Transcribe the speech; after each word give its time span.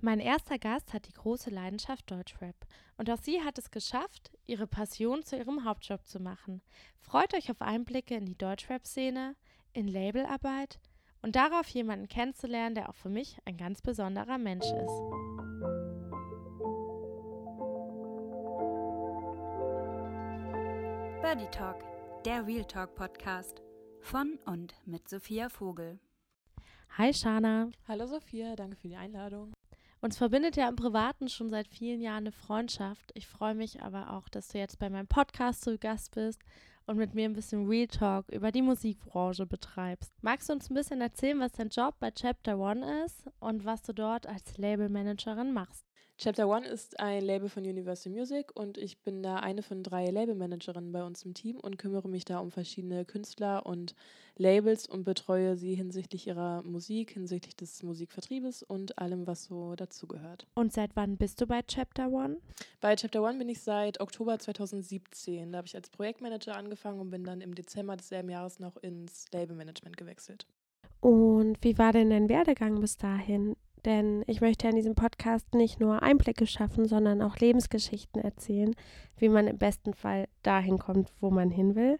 Mein 0.00 0.20
erster 0.20 0.58
Gast 0.58 0.94
hat 0.94 1.08
die 1.08 1.12
große 1.12 1.50
Leidenschaft 1.50 2.08
Deutschrap 2.08 2.54
und 2.98 3.10
auch 3.10 3.18
sie 3.18 3.42
hat 3.42 3.58
es 3.58 3.72
geschafft, 3.72 4.30
ihre 4.46 4.68
Passion 4.68 5.24
zu 5.24 5.36
ihrem 5.36 5.64
Hauptjob 5.64 6.06
zu 6.06 6.20
machen. 6.20 6.62
Freut 7.00 7.34
euch 7.34 7.50
auf 7.50 7.60
Einblicke 7.60 8.14
in 8.14 8.24
die 8.24 8.38
Deutschrap-Szene, 8.38 9.34
in 9.72 9.88
Labelarbeit 9.88 10.78
und 11.20 11.34
darauf, 11.34 11.66
jemanden 11.68 12.06
kennenzulernen, 12.06 12.76
der 12.76 12.88
auch 12.88 12.94
für 12.94 13.08
mich 13.08 13.38
ein 13.44 13.56
ganz 13.56 13.82
besonderer 13.82 14.38
Mensch 14.38 14.66
ist. 14.66 15.02
Birdie 21.22 21.50
Talk, 21.50 21.82
der 22.24 22.46
Real 22.46 22.64
Talk 22.64 22.94
Podcast 22.94 23.62
von 24.00 24.38
und 24.46 24.74
mit 24.86 25.08
Sophia 25.08 25.48
Vogel. 25.48 25.98
Hi 26.96 27.12
Shana. 27.12 27.70
Hallo 27.88 28.06
Sophia, 28.06 28.54
danke 28.54 28.76
für 28.76 28.88
die 28.88 28.96
Einladung. 28.96 29.57
Uns 30.00 30.16
verbindet 30.16 30.56
ja 30.56 30.68
im 30.68 30.76
Privaten 30.76 31.28
schon 31.28 31.50
seit 31.50 31.66
vielen 31.66 32.00
Jahren 32.00 32.18
eine 32.18 32.32
Freundschaft. 32.32 33.10
Ich 33.14 33.26
freue 33.26 33.54
mich 33.54 33.82
aber 33.82 34.12
auch, 34.12 34.28
dass 34.28 34.48
du 34.48 34.58
jetzt 34.58 34.78
bei 34.78 34.88
meinem 34.88 35.08
Podcast 35.08 35.62
zu 35.62 35.76
Gast 35.76 36.14
bist 36.14 36.40
und 36.86 36.96
mit 36.96 37.14
mir 37.14 37.24
ein 37.24 37.32
bisschen 37.32 37.66
Real 37.66 37.88
Talk 37.88 38.28
über 38.30 38.52
die 38.52 38.62
Musikbranche 38.62 39.44
betreibst. 39.44 40.12
Magst 40.22 40.48
du 40.48 40.52
uns 40.52 40.70
ein 40.70 40.74
bisschen 40.74 41.00
erzählen, 41.00 41.40
was 41.40 41.52
dein 41.52 41.68
Job 41.68 41.96
bei 41.98 42.12
Chapter 42.12 42.58
One 42.58 43.04
ist 43.04 43.24
und 43.40 43.64
was 43.64 43.82
du 43.82 43.92
dort 43.92 44.26
als 44.28 44.56
Labelmanagerin 44.56 45.52
machst? 45.52 45.87
Chapter 46.20 46.48
One 46.48 46.66
ist 46.66 46.98
ein 46.98 47.22
Label 47.22 47.48
von 47.48 47.62
Universal 47.62 48.12
Music 48.12 48.50
und 48.56 48.76
ich 48.76 48.98
bin 48.98 49.22
da 49.22 49.36
eine 49.36 49.62
von 49.62 49.84
drei 49.84 50.10
Labelmanagerinnen 50.10 50.90
bei 50.90 51.04
uns 51.04 51.24
im 51.24 51.32
Team 51.32 51.60
und 51.60 51.78
kümmere 51.78 52.08
mich 52.08 52.24
da 52.24 52.40
um 52.40 52.50
verschiedene 52.50 53.04
Künstler 53.04 53.64
und 53.64 53.94
Labels 54.36 54.88
und 54.88 55.04
betreue 55.04 55.56
sie 55.56 55.76
hinsichtlich 55.76 56.26
ihrer 56.26 56.64
Musik, 56.64 57.12
hinsichtlich 57.12 57.54
des 57.54 57.84
Musikvertriebes 57.84 58.64
und 58.64 58.98
allem, 58.98 59.28
was 59.28 59.44
so 59.44 59.76
dazugehört. 59.76 60.48
Und 60.56 60.72
seit 60.72 60.96
wann 60.96 61.18
bist 61.18 61.40
du 61.40 61.46
bei 61.46 61.62
Chapter 61.62 62.08
One? 62.08 62.38
Bei 62.80 62.96
Chapter 62.96 63.22
One 63.22 63.38
bin 63.38 63.48
ich 63.48 63.60
seit 63.60 64.00
Oktober 64.00 64.40
2017. 64.40 65.52
Da 65.52 65.58
habe 65.58 65.68
ich 65.68 65.76
als 65.76 65.88
Projektmanager 65.88 66.56
angefangen 66.56 66.98
und 66.98 67.10
bin 67.10 67.22
dann 67.22 67.40
im 67.40 67.54
Dezember 67.54 67.96
desselben 67.96 68.30
Jahres 68.30 68.58
noch 68.58 68.76
ins 68.78 69.26
Labelmanagement 69.30 69.96
gewechselt. 69.96 70.48
Und 71.00 71.58
wie 71.62 71.78
war 71.78 71.92
denn 71.92 72.10
dein 72.10 72.28
Werdegang 72.28 72.80
bis 72.80 72.96
dahin? 72.96 73.54
Denn 73.84 74.24
ich 74.26 74.40
möchte 74.40 74.68
in 74.68 74.76
diesem 74.76 74.94
Podcast 74.94 75.54
nicht 75.54 75.80
nur 75.80 76.02
Einblicke 76.02 76.46
schaffen, 76.46 76.86
sondern 76.86 77.22
auch 77.22 77.36
Lebensgeschichten 77.36 78.20
erzählen, 78.20 78.74
wie 79.16 79.28
man 79.28 79.46
im 79.46 79.58
besten 79.58 79.94
Fall 79.94 80.26
dahin 80.42 80.78
kommt, 80.78 81.12
wo 81.20 81.30
man 81.30 81.50
hin 81.50 81.74
will. 81.74 81.98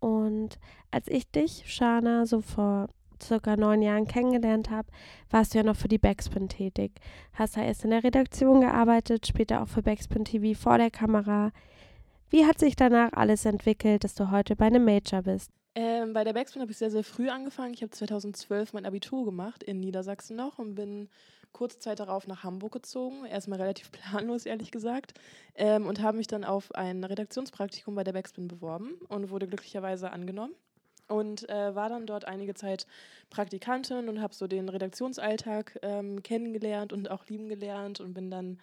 Und 0.00 0.58
als 0.90 1.08
ich 1.08 1.30
dich, 1.30 1.64
Shana, 1.66 2.26
so 2.26 2.40
vor 2.40 2.88
circa 3.22 3.56
neun 3.56 3.82
Jahren 3.82 4.06
kennengelernt 4.06 4.70
habe, 4.70 4.88
warst 5.30 5.54
du 5.54 5.58
ja 5.58 5.64
noch 5.64 5.76
für 5.76 5.88
die 5.88 5.98
Backspin 5.98 6.48
tätig. 6.48 6.92
Hast 7.32 7.56
da 7.56 7.62
erst 7.62 7.84
in 7.84 7.90
der 7.90 8.04
Redaktion 8.04 8.60
gearbeitet, 8.60 9.26
später 9.26 9.62
auch 9.62 9.68
für 9.68 9.82
Backspin 9.82 10.24
TV 10.24 10.58
vor 10.58 10.78
der 10.78 10.90
Kamera. 10.90 11.50
Wie 12.30 12.44
hat 12.44 12.58
sich 12.58 12.76
danach 12.76 13.12
alles 13.12 13.44
entwickelt, 13.44 14.04
dass 14.04 14.14
du 14.14 14.30
heute 14.30 14.54
bei 14.54 14.66
einem 14.66 14.84
Major 14.84 15.22
bist? 15.22 15.50
Ähm, 15.74 16.12
bei 16.12 16.24
der 16.24 16.32
Backspin 16.32 16.62
habe 16.62 16.72
ich 16.72 16.78
sehr, 16.78 16.90
sehr 16.90 17.04
früh 17.04 17.28
angefangen. 17.28 17.74
Ich 17.74 17.82
habe 17.82 17.90
2012 17.90 18.72
mein 18.72 18.86
Abitur 18.86 19.24
gemacht 19.24 19.62
in 19.62 19.80
Niedersachsen 19.80 20.36
noch 20.36 20.58
und 20.58 20.74
bin 20.74 21.08
kurze 21.52 21.78
Zeit 21.78 22.00
darauf 22.00 22.26
nach 22.26 22.44
Hamburg 22.44 22.72
gezogen. 22.72 23.24
Erstmal 23.24 23.60
relativ 23.60 23.90
planlos, 23.92 24.46
ehrlich 24.46 24.70
gesagt. 24.70 25.14
Ähm, 25.54 25.86
und 25.86 26.00
habe 26.00 26.16
mich 26.16 26.26
dann 26.26 26.44
auf 26.44 26.74
ein 26.74 27.04
Redaktionspraktikum 27.04 27.94
bei 27.94 28.04
der 28.04 28.12
Backspin 28.12 28.48
beworben 28.48 28.94
und 29.08 29.30
wurde 29.30 29.46
glücklicherweise 29.46 30.10
angenommen. 30.10 30.54
Und 31.08 31.48
äh, 31.48 31.74
war 31.74 31.88
dann 31.88 32.06
dort 32.06 32.26
einige 32.26 32.52
Zeit 32.52 32.86
Praktikantin 33.30 34.10
und 34.10 34.20
habe 34.20 34.34
so 34.34 34.46
den 34.46 34.68
Redaktionsalltag 34.68 35.78
ähm, 35.80 36.22
kennengelernt 36.22 36.92
und 36.92 37.10
auch 37.10 37.24
lieben 37.26 37.48
gelernt 37.48 38.00
und 38.00 38.12
bin 38.14 38.30
dann 38.30 38.58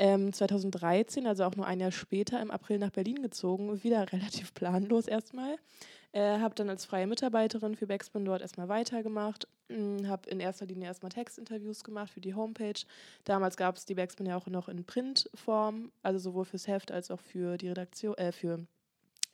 2013, 0.00 1.26
also 1.26 1.44
auch 1.44 1.56
nur 1.56 1.66
ein 1.66 1.78
Jahr 1.78 1.92
später, 1.92 2.40
im 2.40 2.50
April 2.50 2.78
nach 2.78 2.88
Berlin 2.88 3.20
gezogen. 3.20 3.82
Wieder 3.84 4.10
relativ 4.12 4.54
planlos 4.54 5.06
erstmal. 5.06 5.56
Äh, 6.12 6.40
habe 6.40 6.56
dann 6.56 6.68
als 6.68 6.84
freie 6.84 7.06
Mitarbeiterin 7.06 7.76
für 7.76 7.86
Backspin 7.86 8.24
dort 8.24 8.42
erstmal 8.42 8.68
weitergemacht. 8.68 9.46
Hm, 9.68 10.08
habe 10.08 10.28
in 10.28 10.40
erster 10.40 10.66
Linie 10.66 10.88
erstmal 10.88 11.10
Textinterviews 11.10 11.84
gemacht 11.84 12.10
für 12.10 12.20
die 12.20 12.34
Homepage. 12.34 12.80
Damals 13.24 13.56
gab 13.56 13.76
es 13.76 13.84
die 13.86 13.94
Backspin 13.94 14.26
ja 14.26 14.36
auch 14.36 14.46
noch 14.46 14.68
in 14.68 14.84
Printform, 14.84 15.92
also 16.02 16.18
sowohl 16.18 16.44
fürs 16.44 16.66
Heft 16.66 16.90
als 16.90 17.12
auch 17.12 17.20
für 17.20 17.56
die 17.56 17.68
Redaktion, 17.68 18.16
äh, 18.16 18.32
für, 18.32 18.66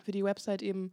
für 0.04 0.12
die 0.12 0.22
Website 0.22 0.60
eben 0.60 0.92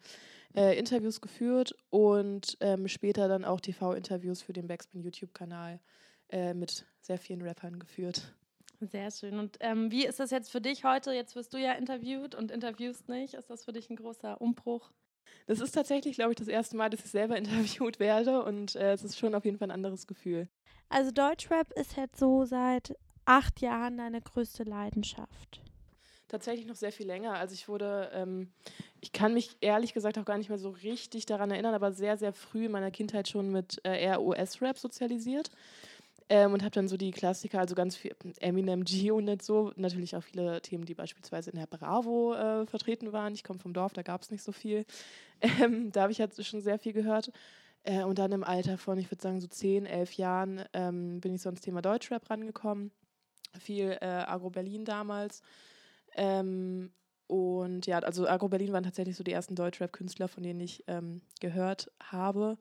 äh, 0.55 0.77
Interviews 0.79 1.19
geführt 1.19 1.75
und 1.89 2.57
ähm, 2.61 2.88
später 2.88 3.27
dann 3.27 3.44
auch 3.44 3.59
TV-Interviews 3.59 4.41
für 4.41 4.53
den 4.53 4.67
Backspin 4.67 5.01
YouTube-Kanal 5.01 5.81
äh, 6.29 6.53
mit 6.53 6.85
sehr 7.01 7.17
vielen 7.17 7.41
Rappern 7.41 7.79
geführt. 7.79 8.33
Sehr 8.79 9.11
schön. 9.11 9.38
Und 9.39 9.57
ähm, 9.59 9.91
wie 9.91 10.05
ist 10.05 10.19
das 10.19 10.31
jetzt 10.31 10.51
für 10.51 10.61
dich 10.61 10.85
heute? 10.85 11.11
Jetzt 11.11 11.35
wirst 11.35 11.53
du 11.53 11.57
ja 11.57 11.73
interviewt 11.73 12.35
und 12.35 12.51
interviewst 12.51 13.09
nicht. 13.09 13.33
Ist 13.33 13.50
das 13.50 13.65
für 13.65 13.73
dich 13.73 13.89
ein 13.89 13.95
großer 13.97 14.39
Umbruch? 14.39 14.91
Das 15.47 15.59
ist 15.59 15.71
tatsächlich, 15.71 16.16
glaube 16.16 16.31
ich, 16.31 16.38
das 16.38 16.47
erste 16.47 16.77
Mal, 16.77 16.89
dass 16.89 17.03
ich 17.03 17.11
selber 17.11 17.38
interviewt 17.38 17.99
werde 17.99 18.44
und 18.44 18.75
äh, 18.75 18.94
es 18.94 19.03
ist 19.03 19.17
schon 19.17 19.35
auf 19.35 19.45
jeden 19.45 19.57
Fall 19.57 19.67
ein 19.67 19.75
anderes 19.75 20.07
Gefühl. 20.07 20.47
Also 20.89 21.11
Deutschrap 21.11 21.71
ist 21.73 21.97
jetzt 21.97 22.19
so 22.19 22.45
seit 22.45 22.95
acht 23.25 23.61
Jahren 23.61 23.97
deine 23.97 24.21
größte 24.21 24.63
Leidenschaft. 24.63 25.61
Tatsächlich 26.27 26.66
noch 26.66 26.75
sehr 26.75 26.91
viel 26.91 27.05
länger. 27.05 27.33
Also 27.33 27.53
ich 27.53 27.67
wurde, 27.67 28.09
ähm, 28.13 28.51
ich 29.01 29.11
kann 29.11 29.33
mich 29.33 29.55
ehrlich 29.61 29.94
gesagt 29.94 30.17
auch 30.17 30.25
gar 30.25 30.38
nicht 30.38 30.49
mehr 30.49 30.57
so 30.57 30.69
richtig 30.69 31.25
daran 31.25 31.51
erinnern, 31.51 31.75
aber 31.75 31.91
sehr, 31.91 32.17
sehr 32.17 32.33
früh 32.33 32.65
in 32.65 32.71
meiner 32.71 32.89
Kindheit 32.91 33.27
schon 33.27 33.51
mit 33.51 33.79
äh, 33.85 34.01
eher 34.03 34.21
US-Rap 34.21 34.79
sozialisiert. 34.79 35.51
Ähm, 36.29 36.53
und 36.53 36.61
habe 36.61 36.72
dann 36.72 36.88
so 36.88 36.97
die 36.97 37.11
Klassiker, 37.11 37.59
also 37.59 37.75
ganz 37.75 37.95
viel 37.95 38.16
Eminem, 38.39 38.84
G-Unit 38.85 39.41
so, 39.41 39.72
natürlich 39.75 40.16
auch 40.16 40.23
viele 40.23 40.61
Themen, 40.61 40.85
die 40.85 40.95
beispielsweise 40.95 41.51
in 41.51 41.57
der 41.57 41.67
Bravo 41.67 42.34
äh, 42.34 42.66
vertreten 42.66 43.11
waren. 43.11 43.34
Ich 43.34 43.44
komme 43.44 43.59
vom 43.59 43.73
Dorf, 43.73 43.94
da 43.94 44.01
gab 44.01 44.22
es 44.22 44.31
nicht 44.31 44.44
so 44.44 44.51
viel. 44.51 44.85
Ähm, 45.62 45.91
da 45.91 46.03
habe 46.03 46.13
ich 46.13 46.22
halt 46.22 46.33
schon 46.45 46.62
sehr 46.62 46.79
viel 46.79 46.94
gehört. 46.94 47.29
Äh, 47.83 48.03
und 48.03 48.17
dann 48.17 48.31
im 48.31 48.45
Alter 48.45 48.78
von, 48.78 48.97
ich 48.97 49.12
würde 49.12 49.22
sagen, 49.22 49.41
so 49.41 49.47
10, 49.47 49.85
11 49.85 50.13
Jahren 50.13 50.63
ähm, 50.72 51.19
bin 51.19 51.33
ich 51.35 51.41
so 51.41 51.50
ans 51.50 51.59
Thema 51.59 51.81
Deutschrap 51.81 52.29
rangekommen. 52.29 52.91
Viel 53.59 53.97
äh, 54.00 54.06
Agro 54.06 54.50
Berlin 54.51 54.85
damals. 54.85 55.41
Ähm, 56.16 56.94
und 57.28 57.85
ja, 57.85 58.00
also 58.00 58.28
Agro 58.28 58.47
Berlin 58.47 58.73
waren 58.73 58.83
tatsächlich 58.83 59.16
so 59.16 59.23
die 59.23 59.33
ersten 59.33 59.56
Deutschrap-Künstler, 59.56 60.28
von 60.28 60.44
denen 60.44 60.62
ich 60.62 60.83
ähm, 60.88 61.22
gehört 61.39 61.91
habe. 62.01 62.57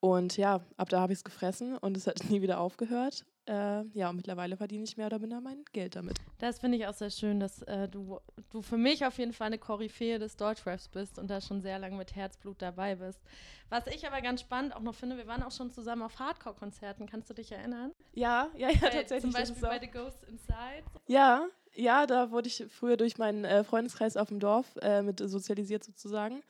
Und 0.00 0.38
ja, 0.38 0.60
ab 0.78 0.88
da 0.88 1.00
habe 1.00 1.12
ich 1.12 1.18
es 1.18 1.24
gefressen 1.24 1.76
und 1.76 1.96
es 1.96 2.06
hat 2.06 2.24
nie 2.30 2.42
wieder 2.42 2.60
aufgehört. 2.60 3.24
Äh, 3.46 3.84
ja, 3.94 4.10
und 4.10 4.16
mittlerweile 4.16 4.56
verdiene 4.56 4.84
ich 4.84 4.96
mehr 4.96 5.06
oder 5.06 5.18
minder 5.18 5.40
mein 5.40 5.64
Geld 5.72 5.96
damit. 5.96 6.18
Das 6.38 6.58
finde 6.58 6.78
ich 6.78 6.86
auch 6.86 6.94
sehr 6.94 7.10
schön, 7.10 7.40
dass 7.40 7.62
äh, 7.62 7.88
du, 7.88 8.18
du 8.50 8.62
für 8.62 8.76
mich 8.76 9.04
auf 9.04 9.18
jeden 9.18 9.32
Fall 9.32 9.48
eine 9.48 9.58
Koryphäe 9.58 10.18
des 10.18 10.36
Deutschraps 10.36 10.88
bist 10.88 11.18
und 11.18 11.28
da 11.28 11.40
schon 11.40 11.60
sehr 11.60 11.78
lange 11.78 11.96
mit 11.96 12.14
Herzblut 12.14 12.62
dabei 12.62 12.94
bist. 12.94 13.20
Was 13.68 13.86
ich 13.88 14.06
aber 14.06 14.20
ganz 14.20 14.42
spannend 14.42 14.74
auch 14.74 14.80
noch 14.80 14.94
finde, 14.94 15.16
wir 15.16 15.26
waren 15.26 15.42
auch 15.42 15.52
schon 15.52 15.70
zusammen 15.70 16.02
auf 16.02 16.18
Hardcore-Konzerten, 16.18 17.06
kannst 17.06 17.28
du 17.28 17.34
dich 17.34 17.50
erinnern? 17.50 17.92
Ja, 18.12 18.48
ja, 18.56 18.68
ja, 18.68 18.78
bei, 18.80 18.88
tatsächlich. 18.90 19.20
Zum 19.22 19.32
Beispiel 19.32 19.62
bei 19.62 19.80
The 19.80 19.88
Ghost 19.88 20.24
Inside. 20.24 20.84
Ja, 21.06 21.46
ja, 21.74 22.06
da 22.06 22.30
wurde 22.30 22.48
ich 22.48 22.66
früher 22.68 22.96
durch 22.96 23.18
meinen 23.18 23.44
äh, 23.44 23.64
Freundeskreis 23.64 24.16
auf 24.16 24.28
dem 24.28 24.38
Dorf 24.38 24.76
äh, 24.80 25.02
mit 25.02 25.20
sozialisiert 25.20 25.84
sozusagen. 25.84 26.42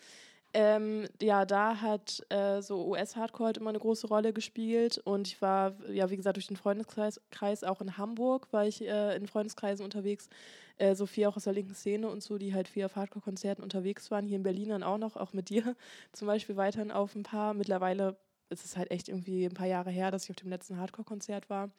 Ähm, 0.53 1.07
ja, 1.23 1.45
da 1.45 1.81
hat 1.81 2.25
äh, 2.29 2.61
so 2.61 2.85
US-Hardcore 2.89 3.47
halt 3.47 3.59
immer 3.59 3.71
eine 3.71 3.79
große 3.79 4.09
Rolle 4.09 4.33
gespielt 4.33 4.99
und 4.99 5.29
ich 5.29 5.41
war, 5.41 5.75
ja, 5.89 6.11
wie 6.11 6.17
gesagt, 6.17 6.37
durch 6.37 6.49
den 6.49 6.57
Freundeskreis 6.57 7.21
Kreis 7.31 7.63
auch 7.63 7.81
in 7.81 7.97
Hamburg, 7.97 8.53
war 8.53 8.67
ich 8.67 8.83
äh, 8.83 9.15
in 9.15 9.29
Freundeskreisen 9.29 9.85
unterwegs, 9.85 10.29
äh, 10.79 10.97
so 10.97 11.05
auch 11.29 11.37
aus 11.37 11.45
der 11.45 11.53
linken 11.53 11.75
Szene 11.75 12.09
und 12.09 12.21
so, 12.23 12.37
die 12.37 12.53
halt 12.53 12.67
viel 12.67 12.85
auf 12.85 12.97
Hardcore-Konzerten 12.97 13.63
unterwegs 13.63 14.11
waren, 14.11 14.27
hier 14.27 14.37
in 14.37 14.43
Berlin 14.43 14.71
dann 14.71 14.83
auch 14.83 14.99
noch, 14.99 15.17
auch 15.17 15.33
mit 15.33 15.51
dir 15.51 15.77
zum 16.13 16.27
Beispiel 16.27 16.57
weiterhin 16.57 16.91
auf 16.91 17.15
ein 17.15 17.23
paar. 17.23 17.55
Mittlerweile 17.55 18.17
ist 18.49 18.65
es 18.65 18.77
halt 18.77 18.91
echt 18.91 19.09
irgendwie 19.09 19.45
ein 19.45 19.55
paar 19.55 19.69
Jahre 19.69 19.91
her, 19.91 20.11
dass 20.11 20.25
ich 20.25 20.31
auf 20.31 20.37
dem 20.37 20.51
letzten 20.51 20.79
Hardcore-Konzert 20.79 21.49
war. 21.49 21.71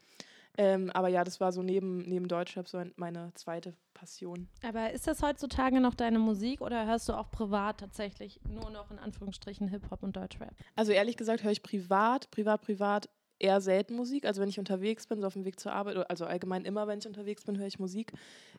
Ähm, 0.58 0.90
aber 0.92 1.08
ja, 1.08 1.24
das 1.24 1.40
war 1.40 1.52
so 1.52 1.62
neben, 1.62 2.00
neben 2.00 2.28
Deutschrap 2.28 2.68
so 2.68 2.84
meine 2.96 3.32
zweite 3.36 3.74
Passion. 3.94 4.50
Aber 4.68 4.92
ist 4.92 5.08
das 5.08 5.22
heutzutage 5.22 5.80
noch 5.80 5.96
deine 5.96 6.20
Musik 6.20 6.62
oder 6.62 6.86
hörst 6.86 7.08
du 7.08 7.14
auch 7.14 7.32
privat 7.32 7.80
tatsächlich 7.80 8.40
nur 8.48 8.70
noch 8.70 8.92
in 8.92 9.00
Anführungsstrichen 9.00 9.68
Hip-Hop 9.68 10.04
und 10.04 10.16
Deutschrap? 10.16 10.54
Also 10.76 10.92
ehrlich 10.92 11.18
gesagt 11.18 11.44
höre 11.44 11.52
ich 11.52 11.64
privat, 11.64 12.30
privat, 12.32 12.62
privat 12.62 13.10
eher 13.42 13.60
selten 13.62 13.96
Musik. 13.96 14.26
Also 14.26 14.42
wenn 14.42 14.50
ich 14.50 14.60
unterwegs 14.60 15.08
bin, 15.08 15.20
so 15.22 15.28
auf 15.28 15.34
dem 15.34 15.46
Weg 15.46 15.60
zur 15.60 15.74
Arbeit, 15.74 16.10
also 16.10 16.26
allgemein 16.26 16.64
immer, 16.64 16.88
wenn 16.88 17.00
ich 17.00 17.08
unterwegs 17.08 17.44
bin, 17.44 17.58
höre 17.58 17.68
ich 17.68 17.80
Musik. 17.80 18.14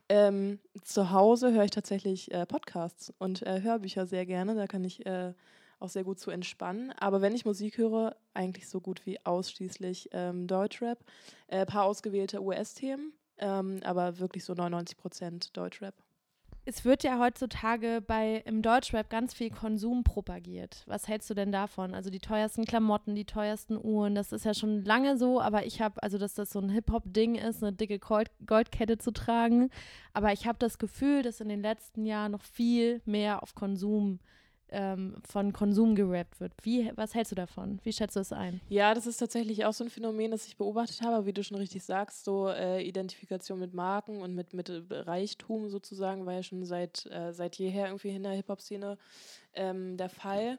Ähm, 0.08 0.58
zu 0.82 1.12
Hause 1.12 1.52
höre 1.52 1.64
ich 1.64 1.70
tatsächlich 1.70 2.32
äh, 2.32 2.46
Podcasts 2.46 3.12
und 3.18 3.42
äh, 3.42 3.62
Hörbücher 3.62 4.06
sehr 4.06 4.26
gerne. 4.26 4.54
Da 4.54 4.66
kann 4.66 4.84
ich 4.84 5.06
äh, 5.06 5.34
auch 5.82 5.88
sehr 5.88 6.04
gut 6.04 6.18
zu 6.18 6.30
entspannen. 6.30 6.92
Aber 6.92 7.20
wenn 7.20 7.34
ich 7.34 7.44
Musik 7.44 7.78
höre, 7.78 8.16
eigentlich 8.34 8.68
so 8.68 8.80
gut 8.80 9.04
wie 9.04 9.24
ausschließlich 9.24 10.10
ähm, 10.12 10.46
Deutschrap. 10.46 10.98
Ein 11.48 11.58
äh, 11.60 11.66
paar 11.66 11.84
ausgewählte 11.84 12.42
US-Themen, 12.42 13.12
ähm, 13.38 13.80
aber 13.84 14.18
wirklich 14.18 14.44
so 14.44 14.54
99 14.54 14.96
Prozent 14.96 15.56
Deutschrap. 15.56 15.94
Es 16.64 16.84
wird 16.84 17.02
ja 17.02 17.18
heutzutage 17.18 18.00
bei 18.00 18.36
im 18.46 18.62
Deutschrap 18.62 19.10
ganz 19.10 19.34
viel 19.34 19.50
Konsum 19.50 20.04
propagiert. 20.04 20.84
Was 20.86 21.08
hältst 21.08 21.28
du 21.28 21.34
denn 21.34 21.50
davon? 21.50 21.92
Also 21.92 22.08
die 22.08 22.20
teuersten 22.20 22.64
Klamotten, 22.64 23.16
die 23.16 23.24
teuersten 23.24 23.76
Uhren, 23.76 24.14
das 24.14 24.30
ist 24.30 24.44
ja 24.44 24.54
schon 24.54 24.84
lange 24.84 25.16
so, 25.16 25.40
aber 25.40 25.66
ich 25.66 25.80
habe, 25.80 26.00
also 26.04 26.18
dass 26.18 26.34
das 26.34 26.50
so 26.50 26.60
ein 26.60 26.68
Hip-Hop-Ding 26.68 27.34
ist, 27.34 27.64
eine 27.64 27.72
dicke 27.72 27.98
Gold 27.98 28.30
Goldkette 28.46 28.96
zu 28.96 29.10
tragen. 29.10 29.70
Aber 30.12 30.32
ich 30.32 30.46
habe 30.46 30.58
das 30.60 30.78
Gefühl, 30.78 31.22
dass 31.22 31.40
in 31.40 31.48
den 31.48 31.62
letzten 31.62 32.06
Jahren 32.06 32.30
noch 32.30 32.44
viel 32.44 33.02
mehr 33.06 33.42
auf 33.42 33.56
Konsum 33.56 34.20
ähm, 34.72 35.16
von 35.28 35.52
Konsum 35.52 35.94
gerappt 35.94 36.40
wird. 36.40 36.52
Wie, 36.62 36.90
was 36.96 37.14
hältst 37.14 37.32
du 37.32 37.36
davon? 37.36 37.78
Wie 37.84 37.92
schätzt 37.92 38.16
du 38.16 38.20
es 38.20 38.32
ein? 38.32 38.60
Ja, 38.68 38.94
das 38.94 39.06
ist 39.06 39.18
tatsächlich 39.18 39.64
auch 39.64 39.72
so 39.72 39.84
ein 39.84 39.90
Phänomen, 39.90 40.30
das 40.30 40.46
ich 40.46 40.56
beobachtet 40.56 41.02
habe, 41.02 41.26
wie 41.26 41.32
du 41.32 41.44
schon 41.44 41.58
richtig 41.58 41.84
sagst, 41.84 42.24
so 42.24 42.48
äh, 42.48 42.82
Identifikation 42.82 43.58
mit 43.58 43.74
Marken 43.74 44.22
und 44.22 44.34
mit, 44.34 44.54
mit 44.54 44.70
Reichtum 44.90 45.68
sozusagen, 45.68 46.26
war 46.26 46.34
ja 46.34 46.42
schon 46.42 46.64
seit, 46.64 47.06
äh, 47.06 47.32
seit 47.32 47.56
jeher 47.56 47.86
irgendwie 47.86 48.10
in 48.10 48.22
der 48.22 48.32
Hip-Hop-Szene 48.32 48.98
ähm, 49.54 49.96
der 49.96 50.08
Fall. 50.08 50.58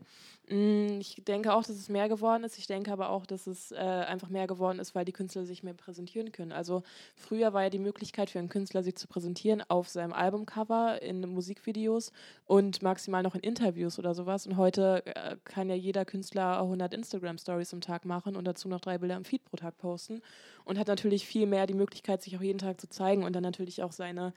Mm, 0.49 0.99
ich 0.99 1.23
denke 1.25 1.53
auch, 1.53 1.63
dass 1.63 1.77
es 1.77 1.89
mehr 1.89 2.09
geworden 2.09 2.43
ist. 2.43 2.57
Ich 2.57 2.67
denke 2.67 2.91
aber 2.91 3.09
auch, 3.09 3.25
dass 3.25 3.47
es 3.47 3.71
äh, 3.71 3.75
einfach 3.75 4.29
mehr 4.29 4.45
geworden 4.45 4.79
ist, 4.79 4.93
weil 4.93 5.05
die 5.05 5.13
Künstler 5.13 5.45
sich 5.45 5.63
mehr 5.63 5.73
präsentieren 5.73 6.31
können. 6.31 6.51
Also 6.51 6.83
früher 7.15 7.53
war 7.53 7.63
ja 7.63 7.69
die 7.69 7.79
Möglichkeit 7.79 8.29
für 8.29 8.39
einen 8.39 8.49
Künstler, 8.49 8.83
sich 8.83 8.95
zu 8.95 9.07
präsentieren 9.07 9.63
auf 9.69 9.87
seinem 9.87 10.11
Albumcover, 10.11 11.01
in 11.01 11.21
Musikvideos 11.21 12.11
und 12.45 12.81
maximal 12.81 13.23
noch 13.23 13.35
in 13.35 13.41
Interviews 13.41 13.99
oder 13.99 14.13
sowas. 14.13 14.45
Und 14.45 14.57
heute 14.57 15.05
äh, 15.05 15.37
kann 15.45 15.69
ja 15.69 15.75
jeder 15.75 16.03
Künstler 16.03 16.59
100 16.59 16.93
Instagram-Stories 16.93 17.73
am 17.73 17.81
Tag 17.81 18.05
machen 18.05 18.35
und 18.35 18.45
dazu 18.45 18.67
noch 18.67 18.81
drei 18.81 18.97
Bilder 18.97 19.15
im 19.15 19.25
Feed 19.25 19.45
pro 19.45 19.55
Tag 19.55 19.77
posten 19.77 20.21
und 20.65 20.77
hat 20.77 20.87
natürlich 20.87 21.25
viel 21.25 21.47
mehr 21.47 21.67
die 21.67 21.73
Möglichkeit, 21.73 22.21
sich 22.21 22.35
auch 22.37 22.41
jeden 22.41 22.59
Tag 22.59 22.81
zu 22.81 22.89
zeigen 22.89 23.23
und 23.23 23.33
dann 23.33 23.43
natürlich 23.43 23.81
auch 23.81 23.93
seine, 23.93 24.33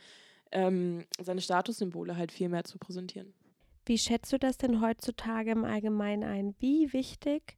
ähm, 0.52 1.04
seine 1.20 1.40
Statussymbole 1.40 2.16
halt 2.16 2.30
viel 2.30 2.48
mehr 2.48 2.64
zu 2.64 2.78
präsentieren. 2.78 3.32
Wie 3.88 3.98
schätzt 3.98 4.32
du 4.32 4.38
das 4.38 4.58
denn 4.58 4.80
heutzutage 4.80 5.52
im 5.52 5.64
Allgemeinen 5.64 6.24
ein? 6.24 6.56
Wie 6.58 6.92
wichtig 6.92 7.56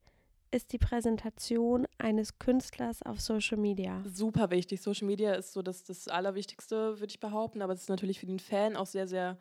ist 0.50 0.74
die 0.74 0.78
Präsentation 0.78 1.86
eines 1.96 2.38
Künstlers 2.38 3.02
auf 3.02 3.18
Social 3.18 3.56
Media? 3.56 4.04
Super 4.04 4.50
wichtig. 4.50 4.82
Social 4.82 5.06
Media 5.06 5.32
ist 5.32 5.54
so 5.54 5.62
das, 5.62 5.84
das 5.84 6.06
Allerwichtigste, 6.06 7.00
würde 7.00 7.10
ich 7.10 7.18
behaupten, 7.18 7.62
aber 7.62 7.72
es 7.72 7.80
ist 7.80 7.88
natürlich 7.88 8.20
für 8.20 8.26
den 8.26 8.40
Fan 8.40 8.76
auch 8.76 8.84
sehr, 8.84 9.08
sehr 9.08 9.38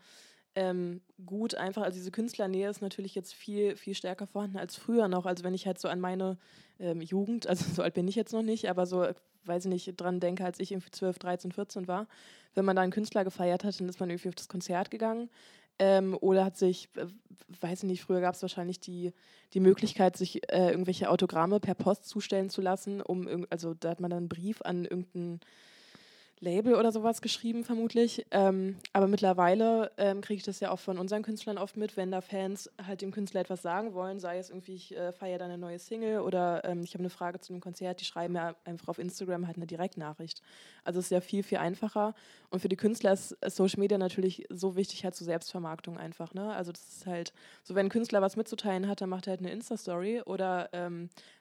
ähm, 0.56 1.02
gut 1.26 1.56
einfach. 1.56 1.82
Also 1.82 1.98
diese 1.98 2.12
Künstlernähe 2.12 2.70
ist 2.70 2.82
natürlich 2.82 3.16
jetzt 3.16 3.34
viel, 3.34 3.76
viel 3.76 3.94
stärker 3.94 4.26
vorhanden 4.26 4.58
als 4.58 4.78
früher 4.78 5.10
noch. 5.10 5.26
Also 5.26 5.44
wenn 5.44 5.54
ich 5.54 5.68
halt 5.68 5.80
so 5.80 5.90
an 5.90 6.00
meine 6.00 6.38
ähm, 6.80 7.02
Jugend, 7.02 7.48
also 7.48 7.66
so 7.70 7.82
alt 7.82 7.96
bin 7.96 8.08
ich 8.08 8.16
jetzt 8.16 8.32
noch 8.32 8.44
nicht, 8.44 8.70
aber 8.70 8.86
so, 8.86 9.06
weiß 9.44 9.66
ich 9.66 9.70
nicht, 9.70 9.94
dran 9.98 10.22
denke, 10.22 10.46
als 10.46 10.62
ich 10.62 10.72
irgendwie 10.72 10.92
12, 10.92 11.20
13, 11.20 11.52
14 11.52 11.88
war, 11.90 12.08
wenn 12.54 12.64
man 12.64 12.78
da 12.78 12.82
einen 12.82 12.94
Künstler 12.94 13.26
gefeiert 13.26 13.66
hat, 13.66 13.78
dann 13.78 13.90
ist 13.90 14.00
man 14.00 14.10
irgendwie 14.10 14.30
auf 14.30 14.36
das 14.36 14.48
Konzert 14.48 14.90
gegangen. 14.90 15.30
Ähm, 15.80 16.18
oder 16.20 16.46
hat 16.46 16.58
sich, 16.58 16.90
äh, 16.96 17.06
weiß 17.62 17.84
ich 17.84 17.90
nicht, 17.90 18.02
früher 18.02 18.22
gab 18.22 18.36
es 18.36 18.42
wahrscheinlich 18.42 18.80
die, 18.80 19.14
die 19.54 19.60
Möglichkeit, 19.60 20.18
sich 20.18 20.52
äh, 20.52 20.72
irgendwelche 20.72 21.10
Autogramme 21.10 21.60
per 21.60 21.76
Post 21.76 22.06
zustellen 22.06 22.50
zu 22.50 22.62
lassen, 22.62 23.02
um, 23.02 23.46
also 23.50 23.74
da 23.74 23.90
hat 23.92 24.00
man 24.00 24.10
dann 24.10 24.18
einen 24.18 24.30
Brief 24.30 24.62
an 24.64 24.86
irgendeinen 24.86 25.40
Label 26.40 26.76
oder 26.76 26.92
sowas 26.92 27.22
geschrieben, 27.22 27.64
vermutlich. 27.64 28.26
Ähm, 28.32 28.78
aber 28.94 29.08
mittlerweile 29.08 29.92
ähm, 29.98 30.22
kriege 30.22 30.38
ich 30.38 30.44
das 30.44 30.60
ja 30.60 30.70
auch 30.70 30.80
von 30.80 31.00
unseren 31.00 31.24
Künstlern 31.24 31.58
oft 31.58 31.78
mit, 31.78 31.98
wenn 31.98 32.12
da 32.12 32.22
Fans 32.22 32.70
halt 32.86 33.02
dem 33.02 33.12
Künstler 33.12 33.42
etwas 33.42 33.62
sagen 33.62 33.94
wollen, 33.94 34.20
sei 34.20 34.38
es 34.38 34.50
irgendwie, 34.50 34.76
ich 34.76 34.96
äh, 34.96 35.12
feiere 35.12 35.40
dann 35.40 35.50
eine 35.50 35.58
neue 35.58 35.80
Single 35.80 36.20
oder 36.20 36.64
ähm, 36.64 36.84
ich 36.84 36.94
habe 36.94 37.02
eine 37.02 37.10
Frage 37.10 37.40
zu 37.40 37.54
einem 37.54 37.62
Konzert, 37.62 38.02
die 38.02 38.06
schreiben 38.06 38.36
ja 38.36 38.56
einfach 38.66 38.88
auf 38.88 39.00
Instagram 39.00 39.48
halt 39.48 39.58
eine 39.58 39.66
Direktnachricht. 39.66 40.42
Also 40.84 41.00
es 41.00 41.06
ist 41.06 41.12
ja 41.12 41.22
viel, 41.22 41.44
viel 41.44 41.58
einfacher. 41.58 42.14
Und 42.50 42.60
für 42.60 42.70
die 42.70 42.78
Künstler 42.78 43.14
ist 43.14 43.36
Social 43.48 43.80
Media 43.80 43.98
natürlich 43.98 44.46
so 44.50 44.76
wichtig 44.76 45.04
halt 45.04 45.16
zur 45.16 45.26
Selbstvermarktung 45.26 45.98
einfach. 45.98 46.34
Ne? 46.34 46.54
Also 46.54 46.72
das 46.72 46.88
ist 46.88 47.06
halt, 47.08 47.34
so 47.64 47.74
wenn 47.76 47.88
ein 47.88 47.90
Künstler 47.90 48.22
was 48.22 48.36
mitzuteilen 48.36 48.88
hat, 48.88 49.02
dann 49.02 49.10
macht 49.10 49.28
er 49.28 49.32
halt 49.32 49.42
eine 49.42 49.52
Insta-Story 49.52 50.22
oder 50.22 50.70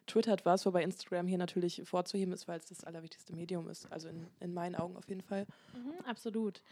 ähm, 0.07 0.13
twittert 0.13 0.45
was, 0.45 0.67
wobei 0.67 0.83
Instagram 0.83 1.27
hier 1.27 1.39
natürlich 1.39 1.83
vorzuheben 1.85 2.33
ist, 2.33 2.49
weil 2.49 2.59
es 2.59 2.67
das 2.67 2.85
allerwichtigste 2.85 3.35
Medium 3.35 3.69
ist. 3.69 3.91
Also 3.91 4.09
in, 4.09 4.27
in 4.41 4.55
meinen 4.55 4.75
Augen 4.75 4.97
auf 4.97 5.09
jeden 5.09 5.23
Fall. 5.23 5.47
Mhm, 5.75 6.05
absolut. 6.07 6.63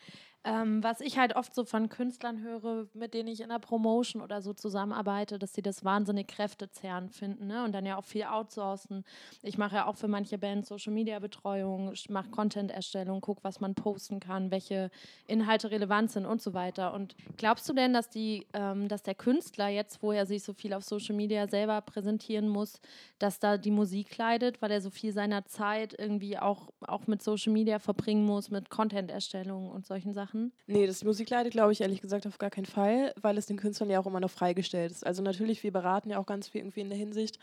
Ähm, 0.47 0.85
was 0.85 1.01
ich 1.01 1.19
halt 1.19 1.37
oft 1.37 1.55
so 1.55 1.65
von 1.65 1.89
Künstlern 1.89 2.43
höre, 2.43 2.87
mit 2.93 3.15
denen 3.15 3.29
ich 3.29 3.41
in 3.41 3.49
der 3.49 3.59
Promotion 3.59 4.21
oder 4.21 4.43
so 4.43 4.53
zusammenarbeite, 4.53 5.39
dass 5.39 5.55
sie 5.55 5.63
das 5.63 5.85
wahnsinnig 5.85 6.29
kräftezehrend 6.29 7.15
finden 7.15 7.47
ne? 7.47 7.65
und 7.65 7.73
dann 7.73 7.87
ja 7.87 7.97
auch 7.97 8.05
viel 8.05 8.25
outsourcen. 8.25 9.07
Ich 9.43 9.57
mache 9.57 9.77
ja 9.77 9.87
auch 9.87 9.97
für 9.97 10.07
manche 10.07 10.37
Bands 10.37 10.69
Social 10.69 10.93
Media 10.93 11.19
Betreuung, 11.19 11.93
ich 11.95 12.11
mache 12.11 12.29
Content-Erstellung, 12.29 13.23
gucke, 13.23 13.43
was 13.43 13.61
man 13.61 13.75
posten 13.75 14.21
kann, 14.21 14.51
welche 14.51 14.91
Inhalte 15.27 15.71
relevant 15.71 16.11
sind 16.11 16.27
und 16.27 16.43
so 16.43 16.53
weiter. 16.53 16.93
Und 16.93 17.17
glaubst 17.39 17.67
du 17.67 17.73
denn, 17.73 17.95
dass 17.95 18.11
die, 18.11 18.47
ähm, 18.53 18.89
dass 18.89 19.03
der 19.03 19.15
Künstler 19.15 19.69
jetzt, 19.69 20.03
wo 20.03 20.13
er 20.13 20.27
sich 20.27 20.43
so 20.43 20.53
viel 20.53 20.75
auf 20.75 20.85
Social 20.85 21.17
Media 21.17 21.49
selber 21.49 21.81
präsentieren 21.81 22.49
muss, 22.51 22.83
dass 23.19 23.39
da 23.39 23.57
die 23.57 23.71
Musik 23.71 24.15
leidet, 24.19 24.61
weil 24.61 24.73
er 24.73 24.83
so 24.83 24.91
viel 24.91 25.15
seiner 25.15 25.47
Zeit 25.47 25.95
irgendwie 25.99 26.39
auch, 26.39 26.69
auch 26.83 27.07
mit 27.07 27.23
Social 27.23 27.55
Media 27.55 27.79
verbringen 27.79 28.27
muss, 28.27 28.51
mit 28.51 28.69
Content-Erstellung 28.69 29.71
und 29.71 29.87
solchen 29.87 30.13
Sachen? 30.13 30.34
Machen? 30.35 30.53
Nee, 30.67 30.87
das 30.87 31.05
Musik 31.05 31.31
leidet, 31.31 31.53
glaube 31.53 31.73
ich, 31.73 31.81
ehrlich 31.81 32.01
gesagt 32.01 32.27
auf 32.27 32.39
gar 32.39 32.51
keinen 32.51 32.67
Fall, 32.67 33.15
weil 33.21 33.39
es 33.39 33.47
den 33.47 33.57
Künstlern 33.57 33.91
ja 33.91 34.01
auch 34.01 34.07
immer 34.07 34.21
noch 34.21 34.31
freigestellt 34.31 34.91
ist. 34.91 35.07
Also 35.07 35.23
natürlich, 35.23 35.63
wir 35.63 35.73
beraten 35.73 36.11
ja 36.11 36.19
auch 36.19 36.27
ganz 36.27 36.49
viel 36.49 36.61
irgendwie 36.61 36.81
in 36.81 36.89
der 36.89 36.99
Hinsicht 36.99 37.39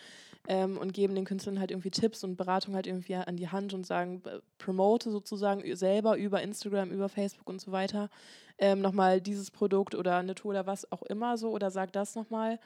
ähm, 0.47 0.77
und 0.77 0.93
geben 0.93 1.15
den 1.15 1.25
Künstlern 1.25 1.59
halt 1.59 1.71
irgendwie 1.71 1.91
Tipps 1.91 2.23
und 2.23 2.35
Beratung 2.35 2.75
halt 2.75 2.87
irgendwie 2.87 3.15
an 3.15 3.37
die 3.37 3.49
Hand 3.49 3.73
und 3.73 3.85
sagen, 3.85 4.21
promote 4.57 5.11
sozusagen 5.11 5.63
selber 5.75 6.17
über 6.17 6.41
Instagram, 6.41 6.91
über 6.91 7.09
Facebook 7.09 7.49
und 7.49 7.61
so 7.61 7.71
weiter 7.71 8.09
ähm, 8.57 8.81
nochmal 8.81 9.21
dieses 9.21 9.51
Produkt 9.51 9.95
oder 9.95 10.17
eine 10.17 10.35
Tour 10.35 10.51
oder 10.51 10.67
was 10.67 10.91
auch 10.91 11.01
immer 11.03 11.37
so 11.37 11.49
oder 11.49 11.71
sag 11.71 11.91
das 11.93 12.15
nochmal. 12.15 12.59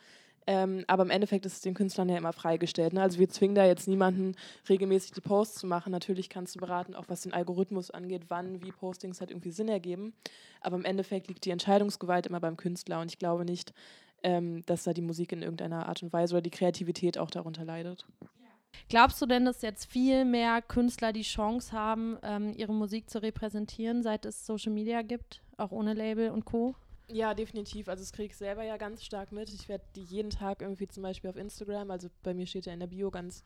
Ähm, 0.48 0.86
aber 0.88 1.04
im 1.04 1.10
Endeffekt 1.10 1.46
ist 1.46 1.54
es 1.54 1.62
den 1.62 1.74
Künstlern 1.74 2.10
ja 2.10 2.18
immer 2.18 2.34
freigestellt. 2.34 2.94
Ne? 2.94 3.02
Also 3.02 3.18
wir 3.20 3.30
zwingen 3.30 3.56
da 3.56 3.66
jetzt 3.66 3.88
niemanden 3.88 4.36
regelmäßig 4.70 5.12
die 5.12 5.22
Posts 5.22 5.60
zu 5.60 5.68
machen. 5.68 5.92
Natürlich 5.92 6.30
kannst 6.30 6.56
du 6.56 6.60
beraten, 6.60 6.96
auch 6.96 7.06
was 7.08 7.22
den 7.22 7.34
Algorithmus 7.34 7.90
angeht, 7.90 8.26
wann, 8.28 8.62
wie 8.62 8.72
Postings 8.72 9.20
halt 9.20 9.32
irgendwie 9.32 9.52
Sinn 9.52 9.70
ergeben. 9.70 10.14
Aber 10.62 10.76
im 10.76 10.86
Endeffekt 10.86 11.28
liegt 11.28 11.46
die 11.46 11.52
Entscheidungsgewalt 11.52 12.28
immer 12.28 12.40
beim 12.40 12.58
Künstler 12.58 13.02
und 13.02 13.12
ich 13.12 13.18
glaube 13.18 13.46
nicht, 13.46 13.74
ähm, 14.24 14.64
dass 14.66 14.84
da 14.84 14.94
die 14.94 15.02
Musik 15.02 15.32
in 15.32 15.42
irgendeiner 15.42 15.88
Art 15.88 16.04
und 16.04 16.14
Weise 16.14 16.36
oder 16.36 16.42
die 16.42 16.52
Kreativität 16.52 17.18
auch 17.18 17.32
darunter 17.32 17.66
leidet. 17.66 18.06
Glaubst 18.90 19.22
du 19.22 19.26
denn, 19.26 19.46
dass 19.46 19.62
jetzt 19.62 19.86
viel 19.86 20.26
mehr 20.26 20.62
Künstler 20.62 21.12
die 21.12 21.24
Chance 21.24 21.72
haben, 21.72 22.18
ähm, 22.22 22.54
ihre 22.56 22.74
Musik 22.74 23.10
zu 23.10 23.22
repräsentieren, 23.22 24.04
seit 24.04 24.26
es 24.26 24.46
Social 24.46 24.72
Media 24.72 25.02
gibt, 25.02 25.42
auch 25.58 25.72
ohne 25.72 25.94
Label 25.94 26.30
und 26.30 26.46
Co.? 26.46 26.76
Ja, 27.12 27.34
definitiv. 27.36 27.88
Also 27.88 28.02
das 28.04 28.14
kriege 28.14 28.32
ich 28.32 28.38
selber 28.38 28.64
ja 28.64 28.78
ganz 28.78 29.04
stark 29.04 29.32
mit. 29.32 29.50
Ich 29.54 29.70
werde 29.70 29.84
die 29.96 30.04
jeden 30.04 30.32
Tag 30.32 30.62
irgendwie 30.62 30.88
zum 30.88 31.04
Beispiel 31.04 31.30
auf 31.30 31.36
Instagram, 31.36 31.92
also 31.92 32.10
bei 32.24 32.34
mir 32.34 32.48
steht 32.48 32.66
ja 32.66 32.74
in 32.74 32.80
der 32.80 32.88
Bio 32.88 33.12
ganz 33.12 33.44